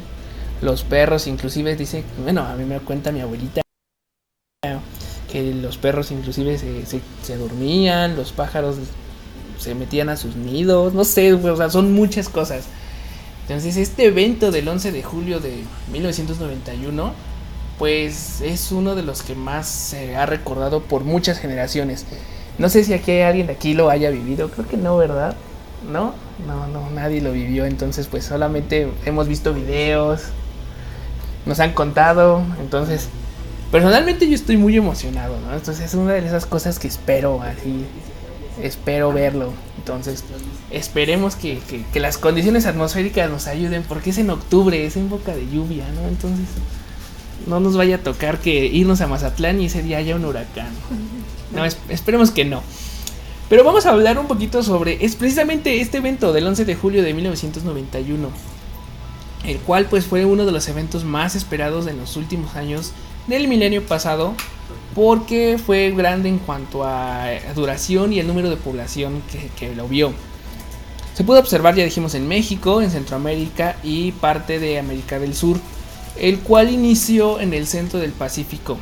los 0.61 0.83
perros 0.83 1.27
inclusive 1.27 1.75
dicen, 1.75 2.03
bueno, 2.23 2.41
a 2.45 2.55
mí 2.55 2.65
me 2.65 2.79
cuenta 2.79 3.11
mi 3.11 3.21
abuelita 3.21 3.61
que 5.31 5.53
los 5.53 5.77
perros 5.77 6.11
inclusive 6.11 6.57
se, 6.57 6.83
se, 6.85 7.37
dormían, 7.37 8.15
los 8.15 8.31
pájaros 8.31 8.75
se 9.57 9.75
metían 9.75 10.09
a 10.09 10.17
sus 10.17 10.35
nidos, 10.35 10.93
no 10.93 11.05
sé, 11.05 11.33
o 11.33 11.55
sea, 11.55 11.69
son 11.69 11.93
muchas 11.93 12.27
cosas. 12.27 12.65
Entonces 13.43 13.77
este 13.77 14.05
evento 14.05 14.51
del 14.51 14.67
11 14.67 14.91
de 14.91 15.03
julio 15.03 15.39
de 15.39 15.63
1991 15.91 17.30
pues 17.81 18.41
es 18.41 18.71
uno 18.71 18.93
de 18.93 19.01
los 19.01 19.23
que 19.23 19.33
más 19.33 19.67
se 19.67 20.15
ha 20.15 20.27
recordado 20.27 20.83
por 20.83 21.03
muchas 21.03 21.39
generaciones. 21.39 22.05
No 22.59 22.69
sé 22.69 22.83
si 22.83 22.93
aquí 22.93 23.09
hay 23.09 23.21
alguien 23.21 23.47
de 23.47 23.53
aquí 23.53 23.73
lo 23.73 23.89
haya 23.89 24.11
vivido, 24.11 24.51
creo 24.51 24.67
que 24.67 24.77
no, 24.77 24.97
¿verdad? 24.97 25.35
¿No? 25.91 26.13
No, 26.45 26.67
no, 26.67 26.91
nadie 26.91 27.21
lo 27.21 27.31
vivió, 27.31 27.65
entonces 27.65 28.05
pues 28.05 28.23
solamente 28.23 28.87
hemos 29.07 29.27
visto 29.27 29.51
videos, 29.51 30.25
nos 31.47 31.59
han 31.59 31.73
contado, 31.73 32.43
entonces 32.59 33.09
personalmente 33.71 34.29
yo 34.29 34.35
estoy 34.35 34.57
muy 34.57 34.77
emocionado, 34.77 35.39
¿no? 35.39 35.51
Entonces 35.51 35.83
es 35.83 35.95
una 35.95 36.13
de 36.13 36.23
esas 36.23 36.45
cosas 36.45 36.77
que 36.77 36.87
espero, 36.87 37.41
así, 37.41 37.87
espero 38.61 39.11
verlo. 39.11 39.53
Entonces 39.79 40.23
esperemos 40.69 41.35
que, 41.35 41.57
que, 41.67 41.83
que 41.91 41.99
las 41.99 42.19
condiciones 42.19 42.67
atmosféricas 42.67 43.27
nos 43.27 43.47
ayuden, 43.47 43.81
porque 43.81 44.11
es 44.11 44.19
en 44.19 44.29
octubre, 44.29 44.85
es 44.85 44.97
en 44.97 45.09
boca 45.09 45.33
de 45.33 45.49
lluvia, 45.49 45.87
¿no? 45.95 46.07
Entonces 46.07 46.45
no 47.47 47.59
nos 47.59 47.75
vaya 47.75 47.97
a 47.97 47.99
tocar 47.99 48.39
que 48.39 48.65
irnos 48.65 49.01
a 49.01 49.07
Mazatlán 49.07 49.61
y 49.61 49.65
ese 49.65 49.83
día 49.83 49.97
haya 49.97 50.15
un 50.15 50.25
huracán. 50.25 50.69
No, 51.53 51.65
esperemos 51.65 52.31
que 52.31 52.45
no. 52.45 52.61
Pero 53.49 53.65
vamos 53.65 53.85
a 53.85 53.91
hablar 53.91 54.17
un 54.17 54.27
poquito 54.27 54.63
sobre, 54.63 55.03
es 55.03 55.17
precisamente 55.17 55.81
este 55.81 55.97
evento 55.97 56.31
del 56.31 56.47
11 56.47 56.63
de 56.63 56.75
julio 56.75 57.03
de 57.03 57.13
1991, 57.13 58.29
el 59.43 59.57
cual 59.59 59.87
pues 59.87 60.05
fue 60.05 60.23
uno 60.23 60.45
de 60.45 60.53
los 60.53 60.69
eventos 60.69 61.03
más 61.03 61.35
esperados 61.35 61.87
en 61.87 61.97
los 61.97 62.15
últimos 62.15 62.55
años 62.55 62.93
del 63.27 63.49
milenio 63.49 63.85
pasado, 63.85 64.35
porque 64.95 65.59
fue 65.63 65.91
grande 65.91 66.29
en 66.29 66.37
cuanto 66.37 66.85
a 66.85 67.27
duración 67.53 68.13
y 68.13 68.19
el 68.19 68.27
número 68.27 68.49
de 68.49 68.55
población 68.55 69.21
que, 69.29 69.49
que 69.59 69.75
lo 69.75 69.87
vio. 69.89 70.13
Se 71.13 71.25
pudo 71.25 71.39
observar, 71.39 71.75
ya 71.75 71.83
dijimos, 71.83 72.15
en 72.15 72.29
México, 72.29 72.81
en 72.81 72.89
Centroamérica 72.89 73.75
y 73.83 74.13
parte 74.13 74.59
de 74.59 74.79
América 74.79 75.19
del 75.19 75.35
Sur 75.35 75.57
el 76.17 76.39
cual 76.39 76.69
inició 76.69 77.39
en 77.39 77.53
el 77.53 77.67
centro 77.67 77.99
del 77.99 78.11
Pacífico. 78.11 78.77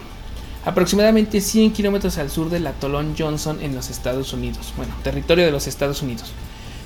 aproximadamente 0.65 1.41
100 1.41 1.71
kilómetros 1.71 2.17
al 2.17 2.30
sur 2.30 2.49
del 2.49 2.67
atolón 2.67 3.15
Johnson 3.17 3.59
en 3.61 3.73
los 3.73 3.89
Estados 3.89 4.34
Unidos, 4.34 4.73
bueno, 4.75 4.93
territorio 5.03 5.45
de 5.45 5.51
los 5.51 5.67
Estados 5.67 6.01
Unidos. 6.01 6.34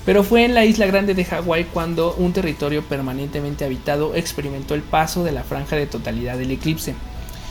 Pero 0.06 0.24
fue 0.24 0.46
en 0.46 0.54
la 0.54 0.66
isla 0.66 0.86
grande 0.86 1.14
de 1.16 1.26
Hawái 1.26 1.66
cuando 1.66 2.14
un 2.14 2.34
territorio 2.34 2.84
permanentemente 2.84 3.66
habitado 3.66 4.16
experimentó 4.16 4.76
el 4.76 4.82
paso 4.82 5.24
de 5.24 5.32
la 5.32 5.44
franja 5.44 5.76
de 5.76 5.88
totalidad 5.88 6.38
del 6.38 6.52
eclipse. 6.52 6.94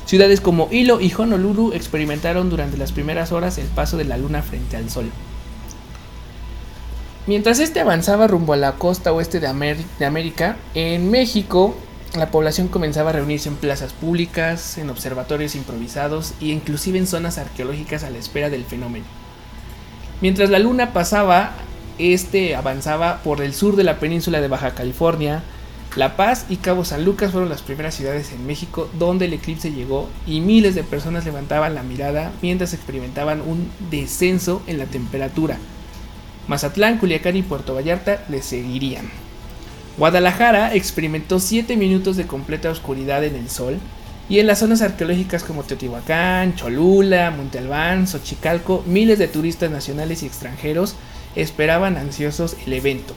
Ciudades 0.04 0.40
como 0.40 0.68
Hilo 0.70 1.00
y 1.00 1.12
Honolulu 1.16 1.72
experimentaron 1.72 2.50
durante 2.50 2.76
las 2.76 2.92
primeras 2.92 3.32
horas 3.32 3.58
el 3.58 3.66
paso 3.66 3.96
de 3.96 4.04
la 4.04 4.18
luna 4.18 4.42
frente 4.42 4.76
al 4.76 4.90
sol. 4.90 5.10
Mientras 7.26 7.60
este 7.60 7.80
avanzaba 7.80 8.26
rumbo 8.26 8.52
a 8.52 8.56
la 8.56 8.72
costa 8.72 9.12
oeste 9.12 9.38
de, 9.38 9.46
América, 9.46 10.56
en 10.74 11.10
México 11.10 11.76
la 12.14 12.30
población 12.30 12.68
comenzaba 12.68 13.10
a 13.10 13.14
reunirse 13.14 13.48
en 13.48 13.56
plazas 13.56 13.92
públicas, 13.92 14.76
en 14.76 14.90
observatorios 14.90 15.54
improvisados 15.54 16.34
e 16.40 16.46
inclusive 16.46 16.98
en 16.98 17.06
zonas 17.06 17.38
arqueológicas 17.38 18.04
a 18.04 18.10
la 18.10 18.18
espera 18.18 18.50
del 18.50 18.64
fenómeno. 18.64 19.06
Mientras 20.20 20.50
la 20.50 20.58
luna 20.58 20.92
pasaba, 20.92 21.52
este 21.98 22.54
avanzaba 22.54 23.22
por 23.22 23.40
el 23.40 23.54
sur 23.54 23.76
de 23.76 23.84
la 23.84 23.98
península 23.98 24.40
de 24.40 24.48
Baja 24.48 24.74
California. 24.74 25.42
La 25.96 26.16
Paz 26.16 26.46
y 26.48 26.56
Cabo 26.56 26.84
San 26.84 27.04
Lucas 27.04 27.32
fueron 27.32 27.48
las 27.48 27.62
primeras 27.62 27.94
ciudades 27.94 28.32
en 28.32 28.46
México 28.46 28.88
donde 28.98 29.26
el 29.26 29.32
eclipse 29.32 29.72
llegó 29.72 30.08
y 30.26 30.40
miles 30.40 30.74
de 30.74 30.84
personas 30.84 31.24
levantaban 31.24 31.74
la 31.74 31.82
mirada 31.82 32.32
mientras 32.40 32.72
experimentaban 32.72 33.40
un 33.40 33.70
descenso 33.90 34.62
en 34.66 34.78
la 34.78 34.86
temperatura. 34.86 35.58
Mazatlán, 36.46 36.98
Culiacán 36.98 37.36
y 37.36 37.42
Puerto 37.42 37.74
Vallarta 37.74 38.24
le 38.28 38.42
seguirían. 38.42 39.21
Guadalajara 39.98 40.74
experimentó 40.74 41.38
7 41.38 41.76
minutos 41.76 42.16
de 42.16 42.26
completa 42.26 42.70
oscuridad 42.70 43.24
en 43.24 43.36
el 43.36 43.50
sol 43.50 43.78
y 44.28 44.38
en 44.38 44.46
las 44.46 44.60
zonas 44.60 44.80
arqueológicas 44.80 45.44
como 45.44 45.64
Teotihuacán, 45.64 46.54
Cholula, 46.54 47.30
Monte 47.30 47.58
Albán, 47.58 48.06
Xochicalco, 48.06 48.82
miles 48.86 49.18
de 49.18 49.28
turistas 49.28 49.70
nacionales 49.70 50.22
y 50.22 50.26
extranjeros 50.26 50.94
esperaban 51.36 51.98
ansiosos 51.98 52.56
el 52.66 52.72
evento. 52.72 53.14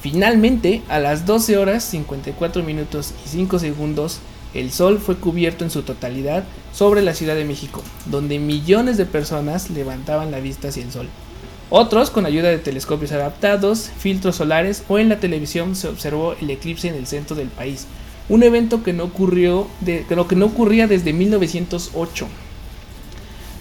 Finalmente, 0.00 0.82
a 0.88 0.98
las 0.98 1.26
12 1.26 1.58
horas 1.58 1.84
54 1.84 2.62
minutos 2.62 3.12
y 3.26 3.28
5 3.28 3.58
segundos, 3.58 4.20
el 4.54 4.72
sol 4.72 5.00
fue 5.00 5.16
cubierto 5.16 5.64
en 5.64 5.70
su 5.70 5.82
totalidad 5.82 6.44
sobre 6.72 7.02
la 7.02 7.14
Ciudad 7.14 7.34
de 7.34 7.44
México, 7.44 7.82
donde 8.06 8.38
millones 8.38 8.96
de 8.96 9.04
personas 9.04 9.68
levantaban 9.68 10.30
la 10.30 10.40
vista 10.40 10.68
hacia 10.68 10.84
el 10.84 10.92
sol. 10.92 11.08
Otros, 11.70 12.08
con 12.10 12.24
ayuda 12.24 12.48
de 12.48 12.58
telescopios 12.58 13.12
adaptados, 13.12 13.90
filtros 13.98 14.36
solares 14.36 14.84
o 14.88 14.98
en 14.98 15.10
la 15.10 15.20
televisión, 15.20 15.76
se 15.76 15.88
observó 15.88 16.34
el 16.40 16.50
eclipse 16.50 16.88
en 16.88 16.94
el 16.94 17.06
centro 17.06 17.36
del 17.36 17.48
país, 17.48 17.86
un 18.30 18.42
evento 18.42 18.82
que 18.82 18.94
no, 18.94 19.04
ocurrió 19.04 19.68
de, 19.80 20.06
que 20.06 20.36
no 20.36 20.46
ocurría 20.46 20.86
desde 20.86 21.12
1908. 21.12 22.26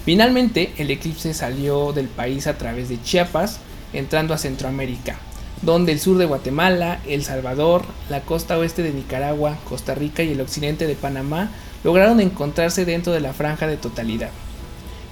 Finalmente, 0.06 0.72
el 0.78 0.90
eclipse 0.90 1.34
salió 1.34 1.92
del 1.92 2.08
país 2.08 2.48
a 2.48 2.58
través 2.58 2.88
de 2.88 3.02
Chiapas, 3.02 3.60
entrando 3.92 4.34
a 4.34 4.38
Centroamérica, 4.38 5.18
donde 5.62 5.92
el 5.92 6.00
sur 6.00 6.18
de 6.18 6.26
Guatemala, 6.26 7.02
El 7.06 7.26
Salvador, 7.26 7.84
la 8.10 8.22
costa 8.22 8.58
oeste 8.58 8.84
de 8.84 8.94
Nicaragua, 8.94 9.58
Costa 9.68 9.96
Rica 9.96 10.24
y 10.24 10.32
el 10.32 10.40
occidente 10.40 10.88
de 10.88 10.96
Panamá 10.96 11.52
lograron 11.84 12.22
encontrarse 12.22 12.86
dentro 12.86 13.12
de 13.12 13.20
la 13.20 13.34
franja 13.34 13.68
de 13.68 13.76
totalidad. 13.76 14.30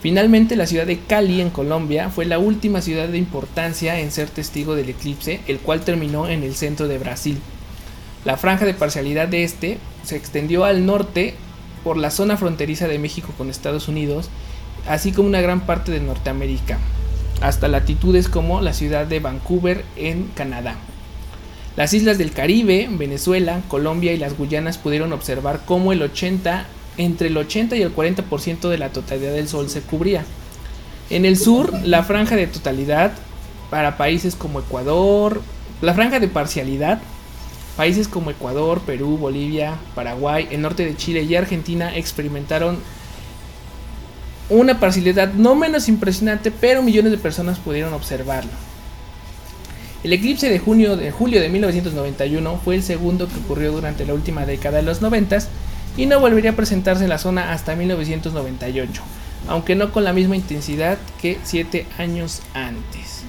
Finalmente, 0.05 0.55
la 0.55 0.67
ciudad 0.67 0.85
de 0.85 0.99
Cali, 0.99 1.41
en 1.41 1.49
Colombia, 1.49 2.11
fue 2.11 2.25
la 2.25 2.37
última 2.37 2.79
ciudad 2.79 3.07
de 3.07 3.17
importancia 3.17 3.99
en 3.99 4.11
ser 4.11 4.29
testigo 4.29 4.75
del 4.75 4.89
eclipse, 4.89 5.39
el 5.47 5.57
cual 5.57 5.81
terminó 5.81 6.27
en 6.27 6.43
el 6.43 6.53
centro 6.53 6.87
de 6.87 6.99
Brasil. 6.99 7.39
La 8.23 8.37
franja 8.37 8.65
de 8.65 8.75
parcialidad 8.75 9.27
de 9.27 9.43
este 9.43 9.79
se 10.03 10.15
extendió 10.15 10.63
al 10.63 10.85
norte 10.85 11.33
por 11.83 11.97
la 11.97 12.11
zona 12.11 12.37
fronteriza 12.37 12.87
de 12.87 12.99
México 12.99 13.33
con 13.35 13.49
Estados 13.49 13.87
Unidos, 13.87 14.29
así 14.87 15.11
como 15.11 15.27
una 15.27 15.41
gran 15.41 15.61
parte 15.61 15.91
de 15.91 16.01
Norteamérica, 16.01 16.77
hasta 17.41 17.67
latitudes 17.67 18.29
como 18.29 18.61
la 18.61 18.73
ciudad 18.73 19.07
de 19.07 19.19
Vancouver 19.19 19.85
en 19.95 20.27
Canadá. 20.35 20.75
Las 21.77 21.95
islas 21.95 22.19
del 22.19 22.31
Caribe, 22.31 22.87
Venezuela, 22.91 23.63
Colombia 23.69 24.13
y 24.13 24.17
las 24.17 24.37
Guyanas 24.37 24.77
pudieron 24.77 25.13
observar 25.13 25.61
cómo 25.65 25.93
el 25.93 26.03
80 26.03 26.67
entre 26.97 27.27
el 27.27 27.37
80 27.37 27.75
y 27.75 27.81
el 27.81 27.95
40% 27.95 28.69
de 28.69 28.77
la 28.77 28.89
totalidad 28.89 29.33
del 29.33 29.47
Sol 29.47 29.69
se 29.69 29.81
cubría. 29.81 30.23
En 31.09 31.25
el 31.25 31.37
sur, 31.37 31.71
la 31.83 32.03
franja 32.03 32.35
de 32.35 32.47
totalidad 32.47 33.11
para 33.69 33.97
países 33.97 34.35
como 34.35 34.59
Ecuador, 34.59 35.41
la 35.81 35.93
franja 35.93 36.19
de 36.19 36.27
parcialidad, 36.27 36.99
países 37.77 38.07
como 38.07 38.31
Ecuador, 38.31 38.81
Perú, 38.81 39.17
Bolivia, 39.17 39.75
Paraguay, 39.93 40.47
el 40.51 40.61
norte 40.61 40.85
de 40.85 40.95
Chile 40.95 41.23
y 41.23 41.35
Argentina 41.35 41.95
experimentaron 41.95 42.79
una 44.49 44.79
parcialidad 44.79 45.33
no 45.33 45.55
menos 45.55 45.87
impresionante, 45.89 46.51
pero 46.51 46.81
millones 46.81 47.11
de 47.11 47.17
personas 47.17 47.59
pudieron 47.59 47.93
observarlo. 47.93 48.51
El 50.03 50.13
eclipse 50.13 50.49
de 50.49 50.59
junio 50.59 50.97
de 50.97 51.09
julio 51.11 51.41
de 51.41 51.49
1991 51.49 52.61
fue 52.63 52.75
el 52.75 52.83
segundo 52.83 53.27
que 53.27 53.39
ocurrió 53.39 53.71
durante 53.71 54.05
la 54.05 54.13
última 54.13 54.45
década 54.45 54.77
de 54.77 54.83
los 54.83 55.01
90 55.01 55.39
y 55.97 56.05
no 56.05 56.19
volvería 56.19 56.51
a 56.51 56.55
presentarse 56.55 57.03
en 57.03 57.09
la 57.09 57.17
zona 57.17 57.53
hasta 57.53 57.75
1998, 57.75 59.01
aunque 59.47 59.75
no 59.75 59.91
con 59.91 60.03
la 60.03 60.13
misma 60.13 60.35
intensidad 60.35 60.97
que 61.21 61.39
7 61.43 61.87
años 61.97 62.41
antes. 62.53 63.23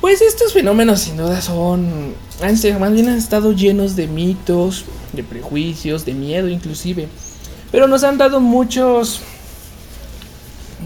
Pues 0.00 0.20
estos 0.20 0.52
fenómenos 0.52 1.00
sin 1.00 1.16
duda 1.16 1.40
son, 1.40 2.14
más 2.40 2.92
bien 2.92 3.08
han 3.08 3.18
estado 3.18 3.52
llenos 3.52 3.94
de 3.94 4.08
mitos, 4.08 4.84
de 5.12 5.22
prejuicios, 5.22 6.04
de 6.04 6.14
miedo 6.14 6.48
inclusive, 6.48 7.08
pero 7.70 7.86
nos 7.86 8.02
han 8.02 8.18
dado 8.18 8.40
muchos, 8.40 9.20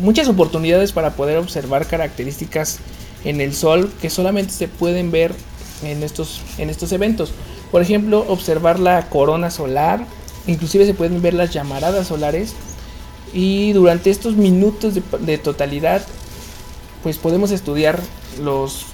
muchas 0.01 0.29
oportunidades 0.29 0.93
para 0.93 1.13
poder 1.13 1.39
observar 1.39 1.87
características 1.87 2.79
en 3.25 3.41
el 3.41 3.55
Sol 3.55 3.91
que 4.03 4.11
solamente 4.11 4.53
se 4.53 4.69
pueden 4.69 5.11
ver 5.11 5.35
en 5.83 6.03
estos, 6.03 6.43
en 6.59 6.69
estos 6.71 6.93
eventos. 6.93 7.33
Por 7.73 7.83
ejemplo, 7.83 8.25
observar 8.29 8.79
la 8.79 9.09
corona 9.09 9.51
solar, 9.51 10.07
inclusive 10.47 10.87
se 10.87 10.95
pueden 10.95 11.21
ver 11.23 11.35
las 11.35 11.51
llamaradas 11.51 12.09
solares 12.09 12.55
y 13.33 13.73
durante 13.73 14.11
estos 14.11 14.37
minutos 14.37 14.95
de, 14.95 15.39
totalidad 15.39 16.03
pues 17.03 17.19
podemos 17.19 17.51
estudiar 17.51 18.01
los 18.43 18.87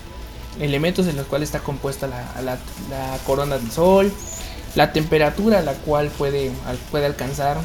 elementos 0.61 1.07
en 1.07 1.17
los 1.17 1.27
cuales 1.27 1.49
está 1.49 1.61
compuesta 1.61 2.09
la, 2.09 2.59
corona 3.27 3.59
del 3.59 3.71
sol, 3.71 4.13
la 4.75 4.93
temperatura 4.93 5.61
a 5.61 5.63
la 5.63 5.75
cual 5.75 6.09
puede, 6.09 6.51
puede 6.91 7.07
alcanzar. 7.07 7.59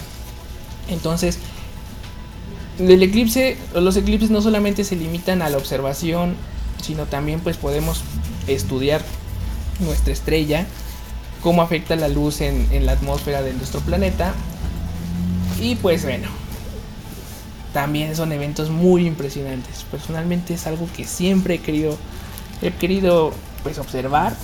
Entonces, 0.90 1.40
el 2.80 3.04
eclipse, 3.04 3.58
los 3.74 3.98
eclipses 3.98 4.30
no 4.30 4.42
solamente 4.42 4.84
se 4.84 4.96
limitan 4.96 5.42
a 5.42 5.50
la 5.50 5.58
observación, 5.58 6.36
sino 6.82 7.06
también 7.06 7.40
pues 7.40 7.58
podemos 7.58 8.04
estudiar 8.48 9.02
nuestra 9.80 10.14
estrella, 10.14 10.66
cómo 11.42 11.62
afecta 11.62 11.96
la 11.96 12.08
luz 12.08 12.42
en, 12.42 12.86
la 12.86 12.94
atmósfera 12.94 13.42
de 13.42 13.54
nuestro 13.54 13.80
planeta. 13.82 14.34
Y 15.60 15.76
pues 15.76 16.04
bueno, 16.04 16.28
también 17.74 18.16
son 18.16 18.32
eventos 18.32 18.70
muy 18.70 19.08
impresionantes. 19.08 19.86
Personalmente 19.90 20.54
es 20.54 20.68
algo 20.68 20.88
que 20.96 21.06
siempre 21.06 21.56
he 21.56 21.60
querido, 21.60 21.98
he 22.62 22.72
querido 22.72 23.34
pues 23.64 23.80
observar 23.80 24.36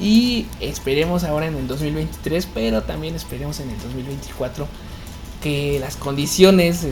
y 0.00 0.46
esperemos 0.60 1.24
ahora 1.24 1.46
en 1.46 1.56
el 1.56 1.66
2023, 1.66 2.48
pero 2.54 2.82
también 2.82 3.14
esperemos 3.14 3.60
en 3.60 3.70
el 3.70 3.78
2024 3.80 4.66
que 5.42 5.78
las 5.80 5.96
condiciones 5.96 6.86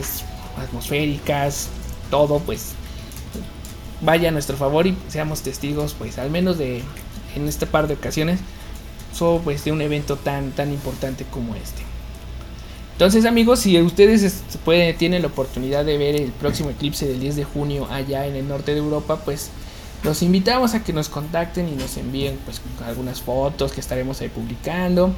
atmosféricas, 0.57 1.69
todo 2.09 2.39
pues 2.39 2.71
vaya 4.01 4.29
a 4.29 4.31
nuestro 4.31 4.57
favor 4.57 4.87
y 4.87 4.95
seamos 5.07 5.41
testigos 5.41 5.95
pues 5.97 6.17
al 6.17 6.29
menos 6.29 6.57
de 6.57 6.83
en 7.35 7.47
este 7.47 7.65
par 7.65 7.87
de 7.87 7.95
ocasiones 7.95 8.39
pues 9.43 9.63
de 9.63 9.71
un 9.71 9.81
evento 9.81 10.15
tan 10.15 10.51
tan 10.51 10.71
importante 10.71 11.25
como 11.25 11.55
este. 11.55 11.83
Entonces 12.93 13.25
amigos, 13.25 13.59
si 13.59 13.79
ustedes 13.79 14.41
pueden, 14.65 14.97
tienen 14.97 15.21
la 15.21 15.27
oportunidad 15.27 15.85
de 15.85 15.99
ver 15.99 16.15
el 16.15 16.31
próximo 16.31 16.71
eclipse 16.71 17.07
del 17.07 17.19
10 17.19 17.35
de 17.35 17.43
junio 17.43 17.87
allá 17.91 18.25
en 18.25 18.35
el 18.35 18.47
norte 18.47 18.73
de 18.73 18.79
Europa, 18.79 19.21
pues 19.23 19.51
los 20.03 20.23
invitamos 20.23 20.73
a 20.73 20.83
que 20.83 20.93
nos 20.93 21.09
contacten 21.09 21.67
y 21.67 21.73
nos 21.73 21.95
envíen 21.97 22.39
pues 22.45 22.61
algunas 22.85 23.21
fotos 23.21 23.71
que 23.71 23.81
estaremos 23.81 24.21
ahí 24.21 24.29
publicando. 24.29 25.13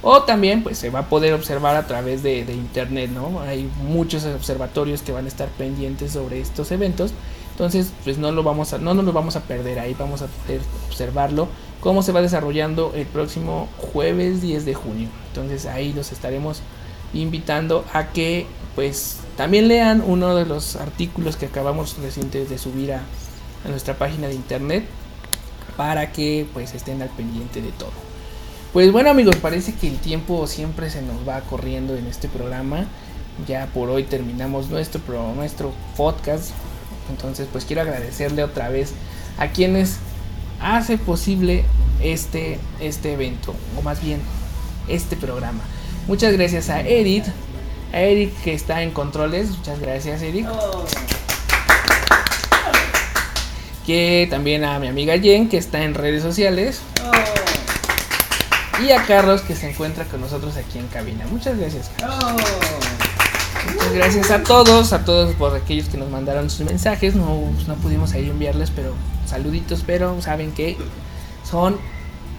O 0.00 0.22
también 0.22 0.62
pues 0.62 0.78
se 0.78 0.90
va 0.90 1.00
a 1.00 1.08
poder 1.08 1.34
observar 1.34 1.76
a 1.76 1.86
través 1.86 2.22
de, 2.22 2.40
internet, 2.40 3.10
¿no? 3.10 3.40
Hay 3.40 3.68
muchos 3.82 4.24
observatorios 4.24 5.02
que 5.02 5.12
van 5.12 5.24
a 5.24 5.28
estar 5.28 5.48
pendientes 5.48 6.12
sobre 6.12 6.40
estos 6.40 6.70
eventos. 6.70 7.12
Entonces, 7.50 7.90
pues 8.04 8.16
no 8.16 8.30
lo 8.30 8.44
vamos 8.44 8.72
a, 8.72 8.78
no 8.78 8.94
nos 8.94 9.04
lo 9.04 9.12
vamos 9.12 9.34
a 9.34 9.40
perder 9.40 9.80
ahí, 9.80 9.94
vamos 9.98 10.22
a 10.22 10.28
poder 10.28 10.60
observarlo 10.88 11.48
cómo 11.80 12.02
se 12.02 12.12
va 12.12 12.22
desarrollando 12.22 12.92
el 12.94 13.06
próximo 13.06 13.68
jueves 13.78 14.40
10 14.42 14.64
de 14.64 14.74
junio. 14.74 15.08
Entonces 15.28 15.66
ahí 15.66 15.92
los 15.92 16.12
estaremos 16.12 16.62
invitando 17.14 17.84
a 17.92 18.08
que 18.08 18.46
pues 18.74 19.18
también 19.36 19.68
lean 19.68 20.02
uno 20.06 20.34
de 20.34 20.46
los 20.46 20.76
artículos 20.76 21.36
que 21.36 21.46
acabamos 21.46 21.96
recientes 21.98 22.48
de 22.48 22.58
subir 22.58 22.92
a, 22.92 23.02
nuestra 23.68 23.98
página 23.98 24.28
de 24.28 24.34
internet 24.34 24.84
para 25.76 26.12
que 26.12 26.46
pues 26.54 26.74
estén 26.74 27.02
al 27.02 27.08
pendiente 27.08 27.60
de 27.60 27.72
todo. 27.72 27.90
Pues 28.72 28.92
bueno 28.92 29.10
amigos, 29.10 29.36
parece 29.36 29.74
que 29.74 29.88
el 29.88 29.98
tiempo 29.98 30.46
siempre 30.46 30.90
se 30.90 31.02
nos 31.02 31.28
va 31.28 31.40
corriendo 31.40 31.96
en 31.96 32.06
este 32.06 32.28
programa 32.28 32.86
ya 33.46 33.66
por 33.72 33.88
hoy 33.88 34.04
terminamos 34.04 34.68
nuestro, 34.68 35.00
nuestro 35.34 35.72
podcast. 35.96 36.50
Entonces 37.10 37.48
pues 37.50 37.64
quiero 37.64 37.82
agradecerle 37.82 38.42
otra 38.42 38.68
vez 38.68 38.92
a 39.38 39.48
quienes 39.48 39.98
hace 40.60 40.98
posible 40.98 41.64
este, 42.00 42.58
este 42.80 43.12
evento, 43.12 43.54
o 43.76 43.82
más 43.82 44.02
bien 44.02 44.20
este 44.88 45.16
programa. 45.16 45.60
Muchas 46.06 46.32
gracias 46.32 46.70
a 46.70 46.80
Edith, 46.80 47.26
a 47.92 48.00
Eric 48.00 48.32
que 48.42 48.54
está 48.54 48.82
en 48.82 48.90
controles, 48.90 49.50
muchas 49.50 49.80
gracias 49.80 50.22
Eric. 50.22 50.46
Que 53.86 54.26
también 54.30 54.64
a 54.64 54.78
mi 54.78 54.86
amiga 54.88 55.18
Jen 55.18 55.48
que 55.48 55.56
está 55.56 55.82
en 55.82 55.94
redes 55.94 56.22
sociales. 56.22 56.82
Y 58.86 58.92
a 58.92 59.04
Carlos 59.06 59.40
que 59.40 59.56
se 59.56 59.70
encuentra 59.70 60.04
con 60.04 60.20
nosotros 60.20 60.56
aquí 60.56 60.78
en 60.78 60.86
cabina. 60.88 61.26
Muchas 61.30 61.58
gracias. 61.58 61.90
Oh. 62.02 62.67
Gracias 63.94 64.30
a 64.30 64.42
todos, 64.42 64.92
a 64.92 65.04
todos 65.04 65.34
por 65.34 65.54
aquellos 65.56 65.88
que 65.88 65.96
nos 65.96 66.10
mandaron 66.10 66.50
sus 66.50 66.66
mensajes. 66.66 67.14
No, 67.14 67.40
no 67.66 67.74
pudimos 67.76 68.12
ahí 68.12 68.28
enviarles, 68.28 68.70
pero 68.70 68.92
saluditos, 69.26 69.82
pero 69.86 70.20
saben 70.20 70.52
que 70.52 70.76
son 71.42 71.76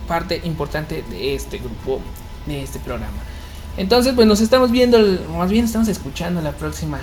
parte 0.08 0.42
importante 0.44 1.04
de 1.10 1.36
este 1.36 1.58
grupo, 1.58 2.02
de 2.46 2.64
este 2.64 2.80
programa. 2.80 3.18
Entonces, 3.78 4.14
pues 4.14 4.28
nos 4.28 4.42
estamos 4.42 4.72
viendo, 4.72 5.00
más 5.36 5.50
bien 5.50 5.66
estamos 5.66 5.88
escuchando 5.88 6.42
la 6.42 6.52
próxima, 6.52 7.00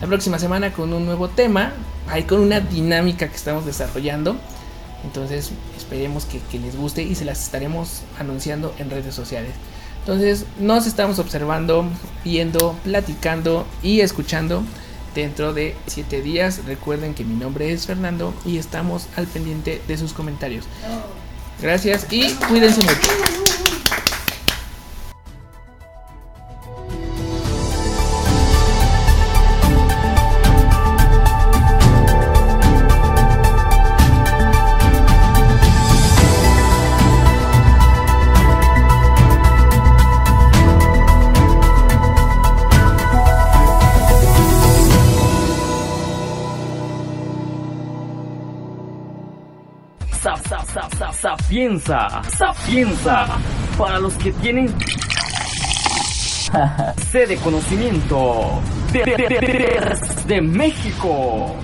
la 0.00 0.06
próxima 0.06 0.38
semana 0.38 0.72
con 0.72 0.92
un 0.92 1.06
nuevo 1.06 1.28
tema, 1.28 1.72
ahí 2.08 2.24
con 2.24 2.40
una 2.40 2.60
dinámica 2.60 3.28
que 3.28 3.36
estamos 3.36 3.64
desarrollando. 3.64 4.36
Entonces, 5.04 5.52
esperemos 5.76 6.24
que, 6.24 6.40
que 6.50 6.58
les 6.58 6.76
guste 6.76 7.02
y 7.02 7.14
se 7.14 7.24
las 7.24 7.42
estaremos 7.42 8.02
anunciando 8.18 8.74
en 8.78 8.90
redes 8.90 9.14
sociales. 9.14 9.52
Entonces, 10.04 10.44
nos 10.60 10.86
estamos 10.86 11.18
observando, 11.18 11.86
viendo, 12.24 12.76
platicando 12.84 13.66
y 13.82 14.00
escuchando 14.00 14.62
dentro 15.14 15.54
de 15.54 15.74
7 15.86 16.20
días. 16.20 16.60
Recuerden 16.66 17.14
que 17.14 17.24
mi 17.24 17.34
nombre 17.34 17.72
es 17.72 17.86
Fernando 17.86 18.34
y 18.44 18.58
estamos 18.58 19.06
al 19.16 19.26
pendiente 19.26 19.80
de 19.88 19.96
sus 19.96 20.12
comentarios. 20.12 20.66
Gracias 21.62 22.06
y 22.10 22.34
cuídense 22.34 22.82
mucho. 22.82 23.43
Sapienza, 51.84 52.22
Sapienza, 52.30 53.26
para 53.76 53.98
los 53.98 54.14
que 54.14 54.32
tienen 54.32 54.68
sede 57.12 57.36
conocimiento 57.36 58.62
de, 58.90 59.04
de 60.26 60.40
México. 60.40 61.54